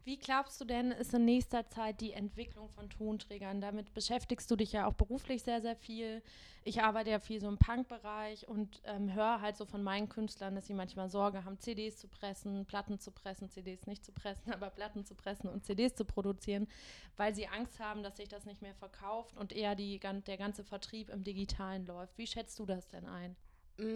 wie 0.05 0.19
glaubst 0.19 0.61
du 0.61 0.65
denn, 0.65 0.91
ist 0.91 1.15
in 1.15 1.25
nächster 1.25 1.69
Zeit 1.69 2.01
die 2.01 2.13
Entwicklung 2.13 2.69
von 2.69 2.91
Tonträgern? 2.91 3.61
Damit 3.61 3.95
beschäftigst 3.95 4.51
du 4.51 4.57
dich 4.57 4.73
ja 4.73 4.87
auch 4.87 4.95
beruflich 4.95 5.43
sehr, 5.43 5.61
sehr 5.61 5.77
viel. 5.77 6.23
Ich 6.65 6.83
arbeite 6.83 7.11
ja 7.11 7.21
viel 7.21 7.41
so 7.41 7.49
im 7.49 7.59
Punk-Bereich 7.59 8.49
und 8.49 8.83
ähm, 8.85 9.13
höre 9.15 9.41
halt 9.41 9.57
so 9.57 9.65
von 9.65 9.83
meinen 9.83 10.09
Künstlern, 10.09 10.55
dass 10.55 10.67
sie 10.67 10.75
manchmal 10.75 11.09
Sorge 11.09 11.45
haben, 11.45 11.59
CDs 11.59 11.99
zu 11.99 12.09
pressen, 12.09 12.67
Platten 12.67 12.99
zu 12.99 13.11
pressen, 13.11 13.49
CDs 13.49 13.87
nicht 13.87 14.05
zu 14.05 14.13
pressen, 14.13 14.53
aber 14.53 14.71
Platten 14.71 15.05
zu 15.05 15.15
pressen 15.15 15.49
und 15.49 15.65
CDs 15.65 15.95
zu 15.95 16.05
produzieren, 16.05 16.67
weil 17.17 17.35
sie 17.35 17.47
Angst 17.47 17.79
haben, 17.79 18.03
dass 18.03 18.17
sich 18.17 18.29
das 18.29 18.45
nicht 18.45 18.63
mehr 18.63 18.75
verkauft 18.75 19.37
und 19.37 19.53
eher 19.53 19.75
die, 19.75 20.01
der 20.01 20.37
ganze 20.37 20.65
Vertrieb 20.65 21.11
im 21.11 21.23
Digitalen 21.23 21.87
läuft. 21.87 22.19
Wie 22.19 22.27
schätzt 22.27 22.59
du 22.59 22.67
das 22.67 22.89
denn 22.89 23.07
ein? 23.07 23.37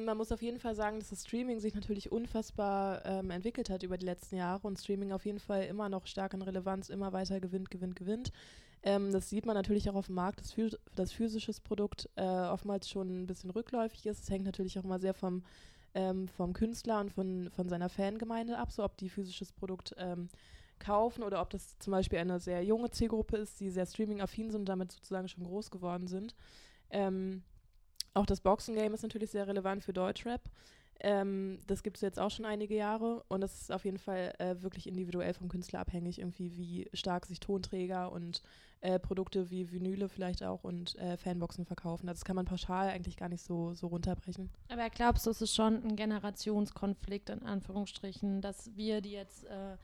Man 0.04 0.16
muss 0.16 0.32
auf 0.32 0.42
jeden 0.42 0.58
Fall 0.58 0.74
sagen, 0.74 0.98
dass 0.98 1.10
das 1.10 1.22
Streaming 1.22 1.60
sich 1.60 1.74
natürlich 1.74 2.12
unfassbar 2.12 3.04
ähm, 3.04 3.30
entwickelt 3.30 3.70
hat 3.70 3.82
über 3.82 3.96
die 3.96 4.06
letzten 4.06 4.36
Jahre 4.36 4.66
und 4.66 4.78
Streaming 4.78 5.12
auf 5.12 5.24
jeden 5.24 5.38
Fall 5.38 5.64
immer 5.64 5.88
noch 5.88 6.06
stark 6.06 6.34
an 6.34 6.42
Relevanz, 6.42 6.88
immer 6.88 7.12
weiter 7.12 7.40
gewinnt, 7.40 7.70
gewinnt, 7.70 7.96
gewinnt. 7.96 8.32
Ähm, 8.82 9.12
das 9.12 9.30
sieht 9.30 9.46
man 9.46 9.54
natürlich 9.54 9.88
auch 9.90 9.94
auf 9.94 10.06
dem 10.06 10.14
Markt, 10.14 10.40
dass, 10.40 10.52
phys 10.52 10.76
das 10.94 11.12
physisches 11.12 11.60
Produkt 11.60 12.08
äh, 12.16 12.22
oftmals 12.22 12.88
schon 12.88 13.22
ein 13.22 13.26
bisschen 13.26 13.50
rückläufig 13.50 14.06
ist. 14.06 14.22
Es 14.22 14.30
hängt 14.30 14.44
natürlich 14.44 14.78
auch 14.78 14.84
immer 14.84 14.98
sehr 14.98 15.14
vom, 15.14 15.42
ähm, 15.94 16.28
vom 16.28 16.52
Künstler 16.52 17.00
und 17.00 17.10
von, 17.10 17.50
von 17.50 17.68
seiner 17.68 17.88
Fangemeinde 17.88 18.58
ab, 18.58 18.70
so 18.72 18.84
ob 18.84 18.96
die 18.96 19.08
physisches 19.08 19.52
Produkt 19.52 19.94
ähm, 19.98 20.28
kaufen 20.78 21.22
oder 21.22 21.40
ob 21.40 21.50
das 21.50 21.78
zum 21.78 21.90
Beispiel 21.90 22.18
eine 22.18 22.38
sehr 22.38 22.62
junge 22.62 22.90
Zielgruppe 22.90 23.38
ist, 23.38 23.60
die 23.60 23.70
sehr 23.70 23.86
streaming-affin 23.86 24.50
sind 24.50 24.60
und 24.60 24.68
damit 24.68 24.92
sozusagen 24.92 25.28
schon 25.28 25.44
groß 25.44 25.70
geworden 25.70 26.06
sind. 26.06 26.34
Ähm, 26.90 27.42
auch 28.16 28.26
das 28.26 28.40
Boxing-Game 28.40 28.94
ist 28.94 29.02
natürlich 29.02 29.30
sehr 29.30 29.46
relevant 29.46 29.84
für 29.84 29.92
Deutschrap. 29.92 30.40
Ähm, 31.00 31.58
das 31.66 31.82
gibt 31.82 31.98
es 31.98 32.00
jetzt 32.00 32.18
auch 32.18 32.30
schon 32.30 32.46
einige 32.46 32.74
Jahre 32.74 33.22
und 33.28 33.42
das 33.42 33.60
ist 33.60 33.72
auf 33.72 33.84
jeden 33.84 33.98
Fall 33.98 34.32
äh, 34.38 34.54
wirklich 34.62 34.86
individuell 34.86 35.34
vom 35.34 35.48
Künstler 35.48 35.80
abhängig, 35.80 36.18
irgendwie 36.18 36.56
wie 36.56 36.88
stark 36.94 37.26
sich 37.26 37.38
Tonträger 37.38 38.10
und 38.10 38.40
äh, 38.80 38.98
Produkte 38.98 39.50
wie 39.50 39.70
Vinyle 39.70 40.08
vielleicht 40.08 40.42
auch 40.42 40.64
und 40.64 40.96
äh, 40.96 41.18
Fanboxen 41.18 41.66
verkaufen. 41.66 42.08
Also 42.08 42.20
das 42.20 42.24
kann 42.24 42.36
man 42.36 42.46
pauschal 42.46 42.88
eigentlich 42.88 43.18
gar 43.18 43.28
nicht 43.28 43.42
so, 43.42 43.74
so 43.74 43.88
runterbrechen. 43.88 44.48
Aber 44.70 44.88
glaubst 44.88 45.26
du, 45.26 45.30
es 45.30 45.42
ist 45.42 45.54
schon 45.54 45.84
ein 45.84 45.96
Generationskonflikt 45.96 47.28
in 47.28 47.42
Anführungsstrichen, 47.42 48.40
dass 48.40 48.74
wir, 48.74 49.02
die 49.02 49.12
jetzt 49.12 49.44
äh, 49.44 49.76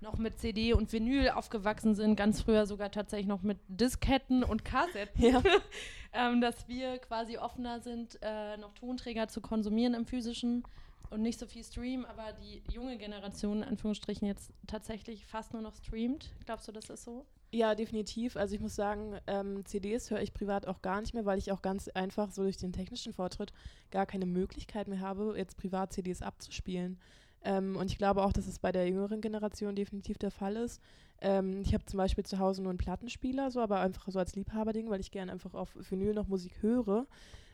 noch 0.00 0.18
mit 0.18 0.38
CD 0.38 0.72
und 0.72 0.92
Vinyl 0.92 1.30
aufgewachsen 1.30 1.94
sind, 1.94 2.16
ganz 2.16 2.42
früher 2.42 2.66
sogar 2.66 2.90
tatsächlich 2.90 3.26
noch 3.26 3.42
mit 3.42 3.58
Disketten 3.68 4.42
und 4.44 4.64
Kassetten, 4.64 5.22
ja. 5.22 5.42
ähm, 6.12 6.40
dass 6.40 6.68
wir 6.68 6.98
quasi 6.98 7.38
offener 7.38 7.80
sind, 7.80 8.18
äh, 8.22 8.56
noch 8.56 8.74
Tonträger 8.74 9.28
zu 9.28 9.40
konsumieren 9.40 9.94
im 9.94 10.06
physischen 10.06 10.64
und 11.10 11.22
nicht 11.22 11.38
so 11.38 11.46
viel 11.46 11.64
streamen, 11.64 12.06
aber 12.06 12.32
die 12.32 12.62
junge 12.72 12.96
Generation, 12.96 13.58
in 13.58 13.64
Anführungsstrichen, 13.64 14.26
jetzt 14.26 14.52
tatsächlich 14.66 15.26
fast 15.26 15.52
nur 15.52 15.62
noch 15.62 15.74
streamt. 15.74 16.30
Glaubst 16.46 16.68
du, 16.68 16.72
das 16.72 16.88
ist 16.88 17.04
so? 17.04 17.26
Ja, 17.52 17.74
definitiv. 17.74 18.36
Also 18.36 18.54
ich 18.54 18.60
muss 18.60 18.76
sagen, 18.76 19.18
ähm, 19.26 19.66
CDs 19.66 20.10
höre 20.10 20.20
ich 20.20 20.32
privat 20.32 20.66
auch 20.68 20.82
gar 20.82 21.00
nicht 21.00 21.14
mehr, 21.14 21.24
weil 21.24 21.38
ich 21.38 21.50
auch 21.50 21.62
ganz 21.62 21.88
einfach 21.88 22.30
so 22.30 22.42
durch 22.42 22.58
den 22.58 22.72
technischen 22.72 23.12
Fortschritt 23.12 23.52
gar 23.90 24.06
keine 24.06 24.26
Möglichkeit 24.26 24.86
mehr 24.86 25.00
habe, 25.00 25.34
jetzt 25.36 25.56
privat 25.56 25.92
CDs 25.92 26.22
abzuspielen. 26.22 27.00
Ähm, 27.42 27.76
und 27.76 27.90
ich 27.90 27.98
glaube 27.98 28.22
auch, 28.22 28.32
dass 28.32 28.46
es 28.46 28.58
bei 28.58 28.72
der 28.72 28.86
jüngeren 28.88 29.20
Generation 29.20 29.74
definitiv 29.74 30.18
der 30.18 30.30
Fall 30.30 30.56
ist. 30.56 30.80
Ähm, 31.20 31.60
ich 31.62 31.74
habe 31.74 31.84
zum 31.86 31.98
Beispiel 31.98 32.24
zu 32.24 32.38
Hause 32.38 32.62
nur 32.62 32.70
einen 32.70 32.78
Plattenspieler, 32.78 33.50
so, 33.50 33.60
aber 33.60 33.80
einfach 33.80 34.08
so 34.08 34.18
als 34.18 34.34
Liebhaberding, 34.34 34.90
weil 34.90 35.00
ich 35.00 35.10
gerne 35.10 35.32
einfach 35.32 35.54
auf 35.54 35.74
Vinyl 35.74 36.14
noch 36.14 36.28
Musik 36.28 36.52
höre. 36.60 37.06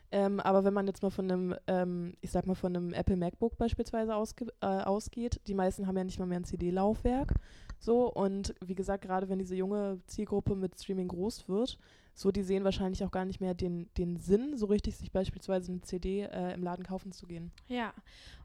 Ähm, 0.09 0.39
aber 0.39 0.63
wenn 0.63 0.73
man 0.73 0.87
jetzt 0.87 1.03
mal 1.03 1.09
von 1.09 1.29
einem, 1.29 1.55
ähm, 1.67 2.13
ich 2.21 2.31
sag 2.31 2.47
mal 2.47 2.55
von 2.55 2.75
einem 2.75 2.93
Apple 2.93 3.17
MacBook 3.17 3.57
beispielsweise 3.57 4.15
ausge 4.15 4.47
äh, 4.61 4.65
ausgeht, 4.65 5.41
die 5.47 5.53
meisten 5.53 5.85
haben 5.85 5.97
ja 5.97 6.03
nicht 6.03 6.19
mal 6.19 6.25
mehr 6.25 6.39
ein 6.39 6.45
CD-Laufwerk. 6.45 7.33
So, 7.79 8.11
und 8.11 8.55
wie 8.65 8.75
gesagt, 8.75 9.03
gerade 9.03 9.27
wenn 9.27 9.39
diese 9.39 9.55
junge 9.55 9.99
Zielgruppe 10.07 10.55
mit 10.55 10.79
Streaming 10.79 11.09
groß 11.09 11.49
wird, 11.49 11.77
so, 12.17 12.31
die 12.31 12.41
sehen 12.41 12.63
wahrscheinlich 12.63 13.03
auch 13.03 13.11
gar 13.11 13.25
nicht 13.25 13.41
mehr 13.41 13.53
den, 13.53 13.93
den 13.95 14.17
Sinn, 14.17 14.57
so 14.57 14.65
richtig 14.65 14.97
sich 14.97 15.11
beispielsweise 15.11 15.71
eine 15.71 15.81
CD 15.81 16.21
äh, 16.21 16.55
im 16.55 16.63
Laden 16.63 16.83
kaufen 16.83 17.11
zu 17.11 17.27
gehen. 17.27 17.51
Ja, 17.67 17.93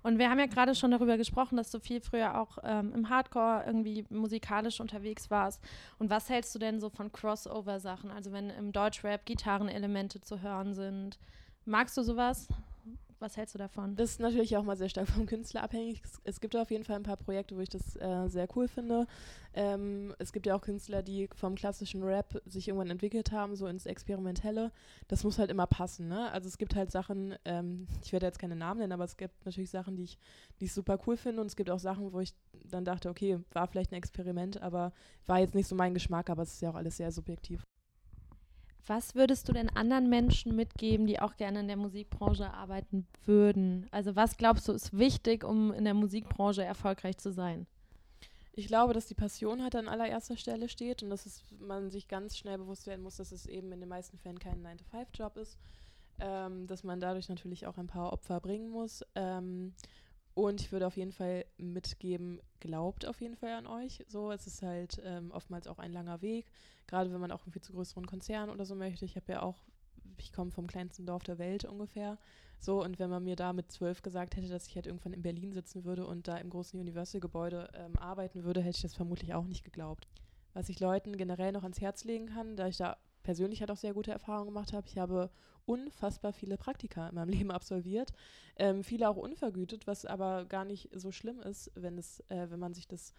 und 0.03 0.19
wir 0.19 0.29
haben 0.29 0.39
ja 0.39 0.45
gerade 0.45 0.75
schon 0.75 0.91
darüber 0.91 1.17
gesprochen, 1.17 1.57
dass 1.57 1.71
du 1.71 1.81
viel 1.81 2.03
früher 2.03 2.39
auch 2.39 2.59
ähm, 2.65 2.93
im 2.95 3.09
Hardcore 3.09 3.65
irgendwie 3.67 4.05
musikalisch 4.11 4.79
unterwegs 4.79 5.31
warst. 5.31 5.63
Und 5.99 6.11
was 6.11 6.29
hältst 6.29 6.55
du 6.55 6.59
denn 6.59 6.81
so 6.81 6.91
von 6.91 7.11
Crossover-Sachen? 7.13 8.11
Also 8.11 8.31
wenn 8.31 8.51
im 8.51 8.73
Deutschrap 8.73 9.25
Gitarrenelemente 9.25 10.21
zu 10.21 10.43
hören 10.43 10.75
sind. 10.75 11.19
Magst 11.65 11.97
du 11.97 12.03
sowas? 12.03 12.49
Was 13.23 13.37
hältst 13.37 13.55
du 13.55 13.59
davon? 13.59 13.95
Das 13.95 14.11
ist 14.11 14.21
natürlich 14.21 14.57
auch 14.57 14.65
mal 14.65 14.77
sehr 14.77 14.89
stark 14.89 15.07
vom 15.09 15.27
Künstler 15.27 15.63
abhängig. 15.63 16.03
Es, 16.25 16.41
gibt 16.41 16.57
auf 16.57 16.73
jeden 16.73 16.83
Fall 16.83 16.97
ein 16.97 17.05
paar 17.05 17.17
Projekte, 17.17 17.57
wo 17.57 17.61
ich 17.61 17.69
das 17.69 17.95
äh, 17.95 18.27
sehr 18.27 18.49
cool 18.57 18.67
finde. 18.67 19.07
Ähm, 19.55 20.13
es 20.19 20.33
gibt 20.33 20.45
ja 20.45 20.57
auch 20.57 20.61
Künstler, 20.61 21.05
die 21.05 21.29
vom 21.37 21.55
klassischen 21.55 22.03
Rap 22.03 22.43
sich 22.47 22.67
irgendwann 22.67 22.91
entwickelt 22.91 23.31
haben, 23.31 23.55
so 23.55 23.69
ins 23.69 23.87
Experimentelle. 23.87 24.73
Das 25.07 25.23
muss 25.23 25.39
halt 25.39 25.53
immer 25.53 25.69
passen. 25.69 26.09
Ne? 26.09 26.33
Also 26.33 26.49
es 26.49 26.59
gibt 26.59 26.75
halt 26.75 26.91
Sachen, 26.91 27.37
ähm, 27.45 27.87
ich 28.03 28.13
werde 28.13 28.27
jetzt 28.27 28.41
keine 28.41 28.57
Namen 28.57 28.81
nennen, 28.81 28.93
aber 28.93 29.05
es 29.05 29.17
gibt 29.17 29.47
natürlich 29.47 29.71
Sachen, 29.71 29.95
die 29.95 30.03
ich, 30.03 30.19
die 30.59 30.65
ich 30.65 30.73
super 30.73 30.99
cool 31.07 31.17
finde. 31.17 31.43
Und 31.43 31.47
es 31.47 31.55
gibt 31.55 31.71
auch 31.71 31.79
Sachen, 31.79 32.13
wo 32.13 32.19
ich 32.19 32.35
dann 32.65 32.85
dachte, 32.85 33.09
okay, 33.09 33.39
war 33.53 33.69
vielleicht 33.69 33.93
ein 33.93 33.99
Experiment, 33.99 34.61
aber 34.61 34.93
war 35.27 35.39
jetzt 35.39 35.55
nicht 35.55 35.69
so 35.69 35.77
mein 35.77 35.95
Geschmack, 35.95 36.29
aber 36.29 36.43
es 36.43 36.55
ist 36.55 36.61
ja 36.61 36.71
auch 36.71 36.75
alles 36.75 36.97
sehr 36.97 37.13
subjektiv. 37.13 37.63
Was 38.87 39.15
würdest 39.15 39.49
du 39.49 39.53
denn 39.53 39.69
anderen 39.71 40.09
Menschen 40.09 40.57
mitgeben, 40.57 41.07
die 41.07 41.21
auch 41.21 41.37
gerne 41.37 41.61
in 41.61 41.69
der 41.69 41.77
Musikbranche 41.77 42.53
arbeiten 42.53 43.07
würden? 43.27 43.87
Also 43.93 44.17
was 44.17 44.37
glaubst 44.37 44.67
du 44.67 44.73
ist 44.73 44.97
wichtig, 44.97 45.45
um 45.45 45.73
in 45.73 45.85
der 45.85 45.95
Musikbranche 45.95 46.65
erfolgreich 46.65 47.19
zu 47.19 47.33
sein? 47.33 47.67
Ich 48.55 48.67
glaube, 48.67 48.93
dass 48.93 49.07
die 49.07 49.15
Passion 49.15 49.63
halt 49.63 49.77
an 49.77 49.89
allererster 49.89 50.37
Stelle 50.37 50.69
steht 50.69 51.03
und 51.03 51.11
dass 51.11 51.27
es, 51.27 51.43
man 51.59 51.91
sich 51.91 52.09
ganz 52.09 52.37
schnell 52.37 52.59
bewusst 52.59 52.87
werden 52.87 53.03
muss, 53.03 53.17
dass 53.17 53.33
es 53.33 53.47
eben 53.47 53.73
in 53.73 53.81
den 53.81 53.89
meisten 53.89 54.19
Fällen 54.19 54.39
kein 54.39 54.63
9-to-5-Job 54.63 55.37
ist, 55.39 55.59
ähm, 56.21 56.67
dass 56.67 56.85
man 56.85 57.01
dadurch 57.01 57.29
natürlich 57.29 57.67
auch 57.67 57.79
ein 57.79 57.87
paar 57.87 58.13
Opfer 58.13 58.41
bringen 58.41 58.69
muss 58.69 59.03
ähm, 59.15 59.73
und 60.35 60.61
ich 60.61 60.73
würde 60.73 60.87
auf 60.87 60.97
jeden 60.97 61.13
Fall 61.13 61.45
mitgeben, 61.59 62.41
glaubt 62.61 63.07
auf 63.07 63.21
jeden 63.21 63.37
Fall 63.37 63.53
an 63.53 63.67
euch. 63.67 64.05
So, 64.09 64.33
es 64.33 64.47
ist 64.47 64.63
halt 64.63 65.01
ähm, 65.05 65.31
oftmals 65.31 65.67
auch 65.67 65.79
ein 65.79 65.93
langer 65.93 66.23
Weg, 66.23 66.51
gerade 66.87 67.13
wenn 67.13 67.21
man 67.21 67.33
auch 67.33 67.43
irgendwie 67.43 67.61
zu 67.61 67.73
größeren 67.73 68.07
Konzernen 68.07 68.51
oder 68.51 68.65
so 68.65 68.75
möchte. 68.75 69.05
Ich 69.05 69.17
habe 69.17 69.33
ja 69.33 69.43
auch, 69.43 69.63
ich 70.19 70.33
komme 70.33 70.51
vom 70.51 70.67
kleinsten 70.67 71.07
Dorf 71.07 71.25
der 71.25 71.39
Welt 71.39 71.65
ungefähr. 71.65 72.19
So, 72.59 72.83
und 72.83 72.99
wenn 72.99 73.11
man 73.11 73.25
mir 73.25 73.37
da 73.37 73.53
mit 73.53 73.73
zwölf 73.73 74.03
gesagt 74.03 74.37
hätte, 74.37 74.49
dass 74.49 74.69
ich 74.69 74.77
halt 74.77 74.87
irgendwann 74.87 75.13
in 75.13 75.23
Berlin 75.23 75.53
sitzen 75.53 75.85
würde 75.85 76.07
und 76.07 76.29
da 76.29 76.37
im 76.37 76.49
großen 76.49 76.79
Universal-Gebäude 76.81 77.69
ähm, 77.75 77.97
arbeiten 77.99 78.45
würde, 78.45 78.61
hätte 78.61 78.77
ich 78.77 78.83
das 78.83 78.95
vermutlich 78.95 79.35
auch 79.35 79.47
nicht 79.47 79.65
geglaubt. 79.65 80.07
Was 80.55 80.69
ich 80.69 80.81
Leuten 80.81 81.17
generell 81.17 81.53
noch 81.53 81.65
ans 81.65 81.81
Herz 81.81 82.05
legen 82.05 82.27
kann, 82.27 82.57
da 82.57 82.69
ich 82.69 82.77
da 82.77 82.97
persönlich 83.23 83.61
halt 83.61 83.71
auch 83.71 83.77
sehr 83.77 83.95
gute 83.95 84.11
Erfahrungen 84.11 84.49
gemacht 84.49 84.73
habe. 84.73 84.87
Ich 84.89 84.99
habe 84.99 85.31
unfassbar 85.65 86.33
viele 86.33 86.57
Praktika 86.57 87.09
in 87.09 87.15
meinem 87.15 87.29
Leben 87.39 87.51
absolviert, 87.51 88.13
ähm, 88.57 88.83
viele 88.83 89.09
auch 89.09 89.17
unvergütet, 89.17 89.87
was 89.87 90.05
aber 90.05 90.45
gar 90.45 90.65
nicht 90.65 90.89
so 90.93 91.13
schlimm 91.13 91.41
ist, 91.41 91.71
wenn 91.75 91.99
es, 91.99 92.21
äh, 92.29 92.51
wenn 92.51 92.59
man 92.59 92.75
sich 92.75 92.89
das 92.89 93.15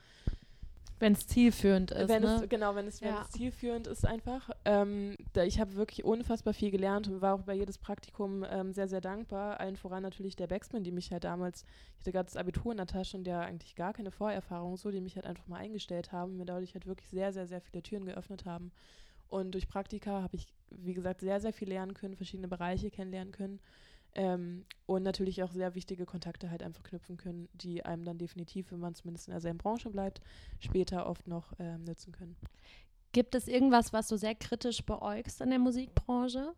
wenn 0.99 1.13
es 1.13 1.27
zielführend 1.27 1.91
ist. 1.91 2.07
Wenn 2.07 2.21
ne? 2.21 2.41
es, 2.43 2.49
genau, 2.49 2.75
wenn 2.75 2.87
es, 2.87 3.01
wenn 3.01 3.09
ja. 3.09 3.23
es 3.23 3.31
zielführend 3.31 3.87
ist 3.87 4.05
einfach. 4.05 4.49
Ähm, 4.63 5.17
da, 5.33 5.43
ich 5.43 5.59
habe 5.59 5.75
wirklich 5.75 6.05
unfassbar 6.05 6.53
viel 6.53 6.71
gelernt 6.71 7.09
und 7.09 7.21
war 7.21 7.35
auch 7.35 7.41
bei 7.41 7.55
jedes 7.55 7.77
Praktikum 7.77 8.45
ähm, 8.49 8.71
sehr, 8.71 8.87
sehr 8.87 9.01
dankbar. 9.01 9.59
Allen 9.59 9.75
voran 9.75 10.01
natürlich 10.01 10.37
der 10.37 10.47
Backsman, 10.47 10.83
die 10.83 10.91
mich 10.91 11.11
halt 11.11 11.25
damals, 11.25 11.65
ich 11.95 11.99
hatte 12.01 12.11
gerade 12.13 12.25
das 12.27 12.37
Abitur 12.37 12.71
in 12.71 12.77
der 12.77 12.87
Tasche 12.87 13.17
und 13.17 13.25
der 13.25 13.41
eigentlich 13.41 13.75
gar 13.75 13.91
keine 13.91 14.11
Vorerfahrung 14.11 14.77
so, 14.77 14.91
die 14.91 15.01
mich 15.01 15.15
halt 15.17 15.25
einfach 15.25 15.47
mal 15.47 15.57
eingestellt 15.57 16.13
haben, 16.13 16.37
mir 16.37 16.45
dadurch 16.45 16.73
halt 16.73 16.85
wirklich 16.85 17.09
sehr, 17.09 17.33
sehr, 17.33 17.47
sehr 17.47 17.59
viele 17.59 17.83
Türen 17.83 18.05
geöffnet 18.05 18.45
haben. 18.45 18.71
Und 19.33 19.55
durch 19.55 19.67
Praktika 19.67 20.21
habe 20.21 20.35
ich, 20.35 20.53
wie 20.69 20.93
gesagt, 20.93 21.21
sehr, 21.21 21.41
sehr 21.41 21.53
viel 21.53 21.67
lernen 21.67 21.95
können, 21.95 22.15
verschiedene 22.15 22.47
Bereiche 22.47 22.91
kennenlernen 22.91 23.31
können. 23.31 23.59
Ähm, 24.13 24.63
und 24.85 25.01
natürlich 25.01 25.41
auch 25.41 25.51
sehr 25.51 25.73
wichtige 25.73 26.05
Kontakte 26.05 26.51
halt 26.51 26.61
einfach 26.61 26.83
knüpfen 26.83 27.17
können, 27.17 27.49
die 27.55 27.83
einem 27.83 28.05
dann 28.05 28.19
definitiv, 28.19 28.71
wenn 28.71 28.79
man 28.79 28.93
zumindest 28.93 29.27
in 29.27 29.31
derselben 29.31 29.57
Branche 29.57 29.89
bleibt, 29.89 30.21
später 30.59 31.07
oft 31.07 31.25
noch 31.25 31.51
ähm, 31.57 31.83
nützen 31.83 32.11
können. 32.11 32.35
Gibt 33.11 33.33
es 33.33 33.47
irgendwas, 33.47 33.91
was 33.91 34.07
du 34.07 34.17
sehr 34.17 34.35
kritisch 34.35 34.85
beäugst 34.85 35.41
in 35.41 35.49
der 35.49 35.57
Musikbranche? 35.57 36.53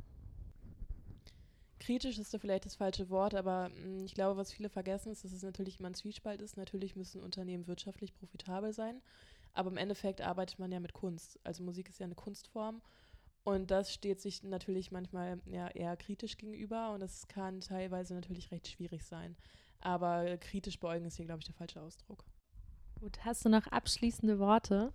Kritisch 1.80 2.20
ist 2.20 2.34
da 2.34 2.40
vielleicht 2.40 2.66
das 2.66 2.76
falsche 2.76 3.10
Wort, 3.10 3.36
aber 3.36 3.70
mh, 3.70 4.02
mm, 4.02 4.06
ich 4.06 4.16
glaube, 4.16 4.36
was 4.36 4.52
viele 4.52 4.68
vergessen, 4.68 5.14
ist, 5.14 5.24
dass 5.24 5.32
es 5.32 5.44
natürlich 5.44 5.80
immer 5.80 5.92
ein 5.92 5.94
Zwiespalt 5.94 6.42
ist. 6.42 6.58
Natürlich 6.58 6.98
müssen 6.98 7.22
Unternehmen 7.22 7.68
wirtschaftlich 7.68 8.14
profitabel 8.14 8.74
sein. 8.74 9.02
Aber 9.56 9.72
im 9.72 9.78
Endeffekt 9.78 10.22
arbeitet 10.22 10.60
man 10.60 10.72
ja 10.72 10.80
mit 10.80 10.94
Kunst. 10.94 11.40
Also 11.44 11.64
Musik 11.64 11.90
ist 11.90 12.00
ja 12.00 12.06
eine 12.06 12.16
Kunstform. 12.16 12.82
Und 13.44 13.72
das 13.72 13.94
steht 13.94 14.22
sich 14.22 14.44
natürlich 14.44 14.92
manchmal 14.92 15.40
ja, 15.46 15.68
eher 15.70 15.96
kritisch 15.98 16.38
gegenüber 16.38 16.92
und 16.94 17.00
das 17.00 17.28
kann 17.28 17.62
teilweise 17.62 18.16
natürlich 18.16 18.52
recht 18.52 18.68
schwierig 18.68 19.06
sein. 19.06 19.36
Aber 19.82 20.38
kritisch 20.38 20.80
beäugen 20.80 21.06
ist 21.06 21.16
hier, 21.16 21.26
glaube 21.26 21.42
ich, 21.42 21.46
der 21.46 21.54
falsche 21.54 21.80
Ausdruck. 21.80 22.26
Gut, 23.00 23.24
hast 23.24 23.46
du 23.46 23.50
noch 23.50 23.68
abschließende 23.68 24.40
Worte? 24.40 24.92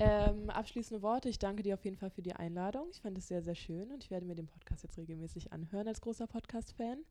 Ähm, 0.00 0.48
abschließende 0.48 1.02
Worte. 1.02 1.28
Ich 1.28 1.38
danke 1.38 1.62
dir 1.62 1.74
auf 1.74 1.84
jeden 1.84 1.96
Fall 1.96 2.10
für 2.10 2.22
die 2.22 2.32
Einladung. 2.32 2.88
Ich 2.92 3.00
fand 3.00 3.18
es 3.18 3.28
sehr, 3.28 3.42
sehr 3.42 3.56
schön 3.56 3.90
und 3.90 4.04
ich 4.04 4.10
werde 4.10 4.24
mir 4.24 4.34
den 4.34 4.46
Podcast 4.46 4.84
jetzt 4.84 4.96
regelmäßig 4.96 5.52
anhören 5.52 5.86
als 5.86 6.00
großer 6.00 6.26
Podcast-Fan. 6.26 7.04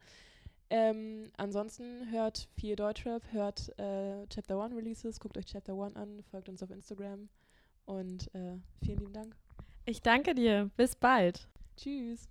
Ähm, 0.69 1.31
ansonsten 1.37 2.11
hört 2.11 2.49
viel 2.55 2.75
Deutschrap, 2.75 3.23
hört 3.31 3.69
äh, 3.79 4.25
Chapter 4.27 4.59
One 4.59 4.75
Releases, 4.75 5.19
guckt 5.19 5.37
euch 5.37 5.45
Chapter 5.45 5.75
One 5.75 5.95
an, 5.95 6.23
folgt 6.29 6.49
uns 6.49 6.61
auf 6.61 6.71
Instagram 6.71 7.29
und 7.85 8.33
äh, 8.35 8.57
vielen 8.83 8.99
lieben 8.99 9.13
Dank. 9.13 9.35
Ich 9.85 10.01
danke 10.01 10.35
dir. 10.35 10.69
Bis 10.75 10.95
bald. 10.95 11.47
Tschüss. 11.77 12.27